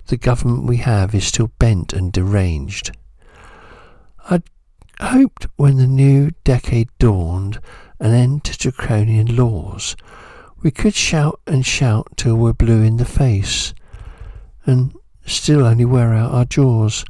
The 0.06 0.18
government 0.18 0.66
we 0.66 0.76
have 0.78 1.14
is 1.14 1.26
still 1.26 1.50
bent 1.58 1.94
and 1.94 2.12
deranged. 2.12 2.94
I'd 4.28 4.42
hoped 5.00 5.46
when 5.56 5.78
the 5.78 5.86
new 5.86 6.32
decade 6.44 6.90
dawned 6.98 7.58
an 8.00 8.12
end 8.12 8.44
to 8.44 8.58
draconian 8.58 9.34
laws, 9.34 9.96
we 10.62 10.70
could 10.70 10.94
shout 10.94 11.40
and 11.46 11.64
shout 11.64 12.08
till 12.16 12.36
we're 12.36 12.52
blue 12.52 12.82
in 12.82 12.96
the 12.96 13.04
face, 13.04 13.74
and 14.66 14.94
still 15.26 15.64
only 15.64 15.84
wear 15.84 16.12
out 16.12 16.32
our 16.32 16.44
jaws. 16.44 17.04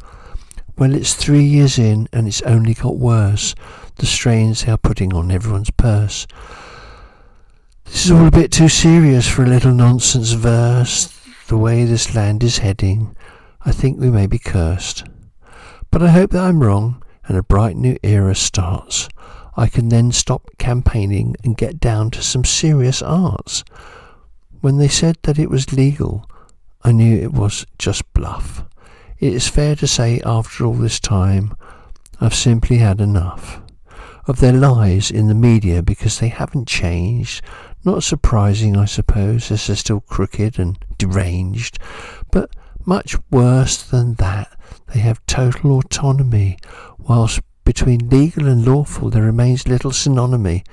Well, 0.77 0.95
it's 0.95 1.15
three 1.15 1.45
years 1.45 1.79
in 1.79 2.09
and 2.13 2.27
it's 2.27 2.43
only 2.43 2.75
got 2.75 2.97
worse. 2.97 3.55
The 3.97 4.07
strains 4.07 4.65
they 4.65 4.73
are 4.73 4.79
putting 4.79 5.15
on 5.15 5.31
everyone's 5.31 5.71
purse. 5.71 6.27
This 7.85 8.07
is 8.07 8.11
all 8.11 8.27
a 8.27 8.31
bit 8.31 8.51
too 8.51 8.69
serious 8.69 9.29
for 9.29 9.45
a 9.45 9.49
little 9.49 9.73
nonsense 9.73 10.33
verse. 10.33 11.17
The 11.47 11.57
way 11.57 11.85
this 11.85 12.15
land 12.15 12.43
is 12.43 12.59
heading, 12.59 13.15
I 13.65 13.71
think 13.71 14.01
we 14.01 14.11
may 14.11 14.27
be 14.27 14.39
cursed. 14.39 15.05
But 15.93 16.03
I 16.03 16.09
hope 16.09 16.33
that 16.33 16.43
I'm 16.43 16.61
wrong 16.61 17.03
and 17.29 17.37
a 17.37 17.43
bright 17.43 17.77
new 17.77 17.97
era 18.03 18.35
starts. 18.35 19.09
I 19.57 19.69
can 19.69 19.91
then 19.91 20.11
stop 20.11 20.51
campaigning 20.59 21.37
and 21.45 21.57
get 21.57 21.79
down 21.79 22.11
to 22.13 22.23
some 22.23 22.45
serious 22.45 23.01
arts. 23.01 23.63
When 24.61 24.79
they 24.79 24.89
said 24.89 25.19
that 25.23 25.39
it 25.39 25.51
was 25.51 25.73
legal, 25.73 26.29
I 26.83 26.91
knew 26.91 27.17
it 27.17 27.33
was 27.33 27.65
just 27.79 28.13
bluff. 28.13 28.65
It 29.19 29.33
is 29.33 29.49
fair 29.49 29.77
to 29.77 29.87
say, 29.87 30.21
after 30.25 30.65
all 30.65 30.75
this 30.75 30.99
time, 31.01 31.55
I've 32.21 32.35
simply 32.35 32.79
had 32.79 33.01
enough 33.01 33.61
of 34.27 34.41
their 34.41 34.53
lies 34.53 35.11
in 35.11 35.29
the 35.29 35.35
media 35.35 35.83
because 35.83 36.19
they 36.19 36.29
haven't 36.29 36.67
changed. 36.67 37.43
Not 37.85 38.03
surprising, 38.03 38.77
I 38.77 38.87
suppose, 38.87 39.51
as 39.51 39.67
they're 39.67 39.77
still 39.77 40.01
crooked 40.01 40.59
and 40.59 40.79
deranged, 40.99 41.79
but 42.33 42.51
much 42.87 43.17
worse 43.31 43.83
than 43.83 44.15
that, 44.15 44.59
they 44.93 45.01
have 45.01 45.25
total 45.27 45.79
autonomy, 45.79 46.59
whilst 46.99 47.41
between 47.65 48.09
legal 48.11 48.47
and 48.47 48.65
lawful 48.65 49.11
there 49.11 49.23
remains 49.23 49.69
little 49.69 49.91
synonymy. 49.91 50.65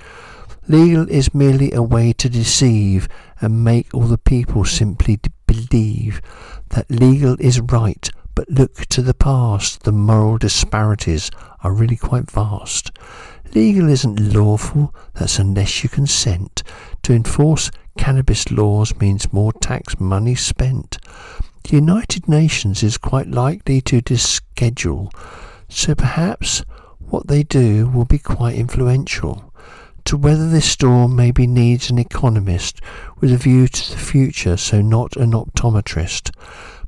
Legal 0.67 1.09
is 1.09 1.33
merely 1.33 1.71
a 1.73 1.81
way 1.81 2.13
to 2.13 2.29
deceive 2.29 3.07
and 3.39 3.63
make 3.63 3.93
all 3.93 4.03
the 4.03 4.17
people 4.17 4.63
simply 4.65 5.19
believe 5.45 6.21
that 6.69 6.89
legal 6.89 7.35
is 7.39 7.59
right, 7.59 8.09
but 8.35 8.49
look 8.49 8.85
to 8.87 9.01
the 9.01 9.13
past, 9.13 9.83
the 9.83 9.91
moral 9.91 10.37
disparities 10.37 11.31
are 11.63 11.73
really 11.73 11.97
quite 11.97 12.29
vast. 12.29 12.91
Legal 13.53 13.89
isn't 13.89 14.33
lawful, 14.33 14.95
that's 15.13 15.37
unless 15.37 15.83
you 15.83 15.89
consent. 15.89 16.63
To 17.03 17.13
enforce 17.13 17.69
cannabis 17.97 18.49
laws 18.51 18.95
means 18.99 19.33
more 19.33 19.51
tax 19.51 19.99
money 19.99 20.35
spent. 20.35 20.97
The 21.63 21.75
United 21.75 22.27
Nations 22.27 22.81
is 22.81 22.97
quite 22.97 23.27
likely 23.27 23.81
to 23.81 24.01
deschedule, 24.01 25.11
so 25.67 25.95
perhaps 25.95 26.63
what 26.99 27.27
they 27.27 27.43
do 27.43 27.87
will 27.87 28.05
be 28.05 28.19
quite 28.19 28.55
influential. 28.55 29.53
To 30.05 30.17
weather 30.17 30.49
this 30.49 30.69
storm 30.71 31.15
maybe 31.15 31.45
needs 31.45 31.89
an 31.89 31.99
economist 31.99 32.79
with 33.19 33.31
a 33.31 33.37
view 33.37 33.67
to 33.67 33.91
the 33.91 33.97
future, 33.97 34.57
so 34.57 34.81
not 34.81 35.15
an 35.15 35.31
optometrist. 35.31 36.31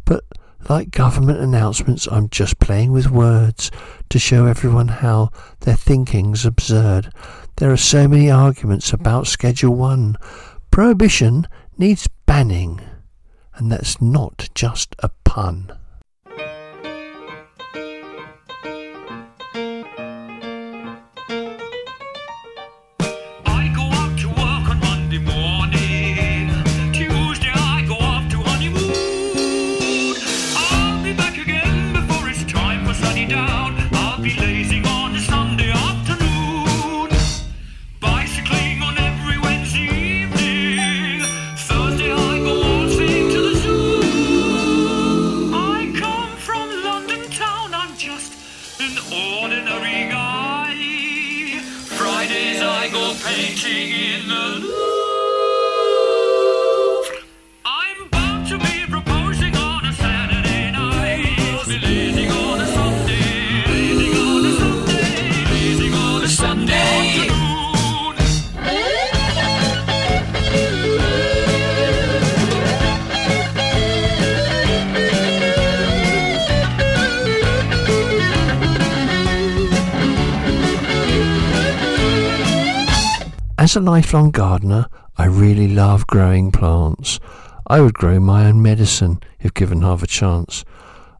But 0.05 0.23
like 0.69 0.91
government 0.91 1.39
announcements, 1.39 2.07
I'm 2.07 2.29
just 2.29 2.59
playing 2.59 2.91
with 2.91 3.09
words 3.09 3.71
to 4.09 4.19
show 4.19 4.45
everyone 4.45 4.87
how 4.87 5.29
their 5.61 5.75
thinking's 5.75 6.45
absurd. 6.45 7.11
There 7.57 7.71
are 7.71 7.77
so 7.77 8.07
many 8.07 8.31
arguments 8.31 8.93
about 8.93 9.27
Schedule 9.27 9.75
1. 9.75 10.15
Prohibition 10.71 11.47
needs 11.77 12.07
banning, 12.25 12.81
and 13.55 13.71
that's 13.71 14.01
not 14.01 14.49
just 14.55 14.95
a 14.99 15.09
pun. 15.23 15.71
As 83.73 83.77
a 83.77 83.81
lifelong 83.81 84.29
gardener, 84.29 84.85
I 85.17 85.25
really 85.25 85.67
love 85.67 86.05
growing 86.05 86.51
plants. 86.51 87.19
I 87.65 87.81
would 87.81 87.95
grow 87.95 88.19
my 88.19 88.45
own 88.45 88.61
medicine 88.61 89.19
if 89.39 89.55
given 89.55 89.81
half 89.81 90.03
a 90.03 90.05
chance. 90.05 90.63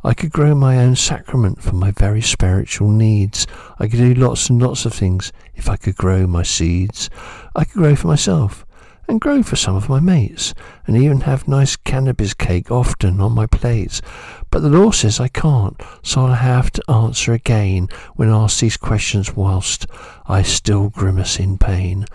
I 0.04 0.14
could 0.14 0.32
grow 0.32 0.54
my 0.54 0.78
own 0.78 0.96
sacrament 0.96 1.64
for 1.64 1.74
my 1.74 1.90
very 1.90 2.22
spiritual 2.22 2.92
needs. 2.92 3.48
I 3.80 3.88
could 3.88 3.98
do 3.98 4.14
lots 4.14 4.52
and 4.52 4.62
lots 4.62 4.86
of 4.86 4.94
things 4.94 5.34
if 5.56 5.68
I 5.68 5.78
could 5.78 5.96
grow 5.96 6.28
my 6.28 6.44
seeds. 6.44 7.10
I 7.56 7.64
could 7.64 7.74
grow 7.74 7.96
for 7.96 8.10
myself 8.10 8.63
and 9.08 9.22
grow 9.22 9.44
for 9.44 9.56
some 9.56 9.76
of 9.76 9.90
my 9.90 10.00
mates 10.00 10.54
and 10.86 10.96
even 10.98 11.22
have 11.22 11.48
nice 11.48 11.76
cannabis 11.76 12.34
cake 12.34 12.72
often 12.72 13.20
on 13.20 13.34
my 13.34 13.46
plates. 13.46 14.02
But 14.50 14.60
the 14.60 14.70
law 14.70 14.92
says 14.92 15.20
I 15.20 15.28
can't, 15.28 15.82
so 16.02 16.22
I'll 16.22 16.34
have 16.34 16.72
to 16.72 16.92
answer 16.92 17.34
again 17.34 17.90
when 18.16 18.30
asked 18.30 18.62
these 18.62 18.78
questions 18.78 19.36
whilst 19.36 19.86
I 20.28 20.42
still 20.42 20.90
grimace 20.90 21.40
in 21.40 21.58
pain. 21.58 22.06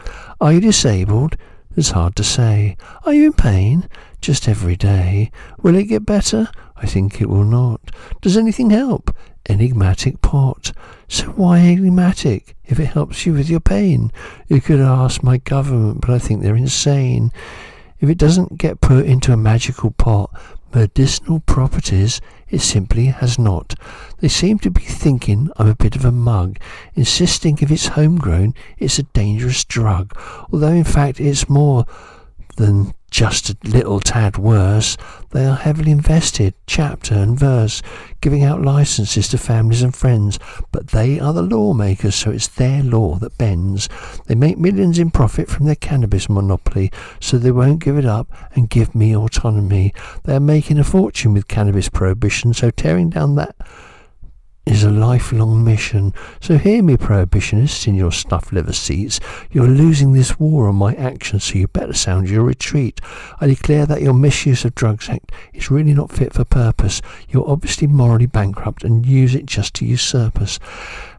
Are 0.40 0.52
you 0.52 0.60
disabled? 0.60 1.36
It's 1.76 1.90
hard 1.90 2.16
to 2.16 2.24
say. 2.24 2.76
Are 3.04 3.12
you 3.12 3.26
in 3.26 3.32
pain? 3.34 3.88
Just 4.20 4.48
every 4.48 4.74
day. 4.74 5.30
Will 5.62 5.76
it 5.76 5.84
get 5.84 6.04
better? 6.04 6.48
I 6.76 6.86
think 6.86 7.20
it 7.20 7.28
will 7.28 7.44
not. 7.44 7.80
Does 8.20 8.36
anything 8.36 8.70
help? 8.70 9.14
Enigmatic 9.48 10.20
pot. 10.20 10.72
So 11.08 11.24
why 11.28 11.58
enigmatic? 11.58 12.54
If 12.66 12.78
it 12.78 12.86
helps 12.86 13.24
you 13.24 13.32
with 13.32 13.48
your 13.48 13.60
pain, 13.60 14.12
you 14.46 14.60
could 14.60 14.80
ask 14.80 15.22
my 15.22 15.38
government, 15.38 16.02
but 16.02 16.10
I 16.10 16.18
think 16.18 16.42
they're 16.42 16.54
insane. 16.54 17.32
If 18.00 18.08
it 18.08 18.18
doesn't 18.18 18.58
get 18.58 18.80
put 18.80 19.06
into 19.06 19.32
a 19.32 19.36
magical 19.36 19.90
pot, 19.90 20.30
medicinal 20.74 21.40
properties 21.40 22.20
it 22.50 22.60
simply 22.60 23.06
has 23.06 23.38
not. 23.38 23.74
They 24.18 24.28
seem 24.28 24.58
to 24.60 24.70
be 24.70 24.82
thinking 24.82 25.50
I'm 25.56 25.68
a 25.68 25.74
bit 25.74 25.96
of 25.96 26.04
a 26.04 26.12
mug, 26.12 26.58
insisting 26.94 27.58
if 27.60 27.70
it's 27.70 27.88
homegrown, 27.88 28.54
it's 28.78 28.98
a 28.98 29.02
dangerous 29.02 29.64
drug, 29.64 30.12
although 30.52 30.68
in 30.68 30.84
fact 30.84 31.20
it's 31.20 31.48
more 31.48 31.84
than 32.58 32.92
just 33.10 33.48
a 33.50 33.56
little 33.64 34.00
tad 34.00 34.36
worse. 34.36 34.96
They 35.30 35.46
are 35.46 35.56
heavily 35.56 35.90
invested, 35.90 36.54
chapter 36.66 37.14
and 37.14 37.38
verse, 37.38 37.82
giving 38.20 38.44
out 38.44 38.62
licenses 38.62 39.28
to 39.28 39.38
families 39.38 39.82
and 39.82 39.94
friends, 39.94 40.38
but 40.70 40.88
they 40.88 41.18
are 41.18 41.32
the 41.32 41.42
lawmakers, 41.42 42.14
so 42.14 42.30
it's 42.30 42.48
their 42.48 42.82
law 42.82 43.14
that 43.16 43.38
bends. 43.38 43.88
They 44.26 44.34
make 44.34 44.58
millions 44.58 44.98
in 44.98 45.10
profit 45.10 45.48
from 45.48 45.66
their 45.66 45.74
cannabis 45.74 46.28
monopoly, 46.28 46.92
so 47.20 47.38
they 47.38 47.52
won't 47.52 47.82
give 47.82 47.96
it 47.96 48.04
up 48.04 48.28
and 48.54 48.68
give 48.68 48.94
me 48.94 49.16
autonomy. 49.16 49.94
They 50.24 50.36
are 50.36 50.40
making 50.40 50.78
a 50.78 50.84
fortune 50.84 51.32
with 51.32 51.48
cannabis 51.48 51.88
prohibition, 51.88 52.52
so 52.52 52.70
tearing 52.70 53.08
down 53.08 53.36
that 53.36 53.56
is 54.68 54.84
a 54.84 54.90
lifelong 54.90 55.64
mission. 55.64 56.12
So 56.40 56.58
hear 56.58 56.82
me, 56.82 56.96
prohibitionists, 56.96 57.86
in 57.86 57.94
your 57.94 58.12
stuffed 58.12 58.52
leather 58.52 58.72
seats. 58.72 59.18
You're 59.50 59.66
losing 59.66 60.12
this 60.12 60.38
war 60.38 60.68
on 60.68 60.76
my 60.76 60.94
actions, 60.94 61.44
so 61.44 61.58
you 61.58 61.68
better 61.68 61.94
sound 61.94 62.28
your 62.28 62.44
retreat. 62.44 63.00
I 63.40 63.46
declare 63.46 63.86
that 63.86 64.02
your 64.02 64.12
misuse 64.12 64.64
of 64.64 64.74
Drugs 64.74 65.08
Act 65.08 65.32
is 65.54 65.70
really 65.70 65.94
not 65.94 66.12
fit 66.12 66.34
for 66.34 66.44
purpose. 66.44 67.00
You're 67.30 67.48
obviously 67.48 67.86
morally 67.86 68.26
bankrupt 68.26 68.84
and 68.84 69.06
use 69.06 69.34
it 69.34 69.46
just 69.46 69.74
to 69.74 69.86
usurp 69.86 70.38
us. 70.40 70.58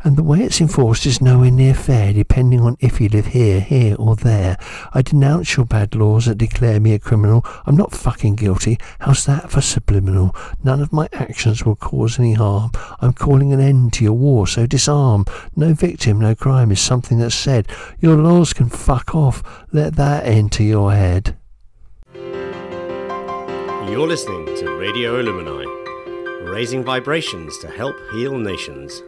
And 0.02 0.16
the 0.16 0.24
way 0.24 0.40
it's 0.40 0.62
enforced 0.62 1.06
is 1.06 1.22
nowhere 1.22 1.52
near 1.52 1.74
fair, 1.74 2.14
depending 2.14 2.62
on 2.62 2.78
if 2.80 3.02
you 3.02 3.10
live 3.10 3.28
here, 3.28 3.60
here, 3.60 3.98
or 4.00 4.16
there. 4.16 4.58
I 4.94 5.02
denounce 5.02 5.58
your 5.58 5.66
bad 5.66 5.94
laws 5.94 6.26
that 6.26 6.38
declare 6.38 6.80
me 6.80 6.94
a 6.94 7.00
criminal. 7.00 7.46
I'm 7.66 7.76
not 7.76 7.92
fucking 7.92 8.36
guilty. 8.36 8.78
How's 9.00 9.26
that 9.26 9.52
for 9.52 9.60
subliminal? 9.60 10.34
None 10.64 10.82
of 10.82 10.94
my 10.94 11.10
actions 11.12 11.66
will 11.66 11.76
cause 11.76 12.18
any 12.18 12.34
harm. 12.34 12.72
I'm 13.02 13.12
calling 13.12 13.52
an 13.52 13.60
end 13.60 13.92
to 13.94 14.06
your 14.06 14.14
war, 14.14 14.48
so 14.48 14.66
disarm. 14.66 15.26
No 15.58 15.74
victim, 15.74 16.20
no 16.20 16.34
crime 16.34 16.72
is 16.72 16.80
something 16.80 17.20
that's 17.20 17.36
said. 17.36 17.68
Your 18.00 18.16
laws 18.16 18.54
can 18.54 18.70
fuck 18.70 19.14
off. 19.14 19.44
Let 19.74 19.98
that 19.98 20.26
enter 20.26 20.64
your 20.64 20.94
head. 20.94 21.36
You're 23.90 24.08
listening 24.08 24.46
to 24.46 24.78
Radio 24.78 25.22
Illumini, 25.22 25.66
raising 26.50 26.84
vibrations 26.84 27.58
to 27.58 27.68
help 27.68 27.96
heal 28.14 28.38
nations. 28.38 29.02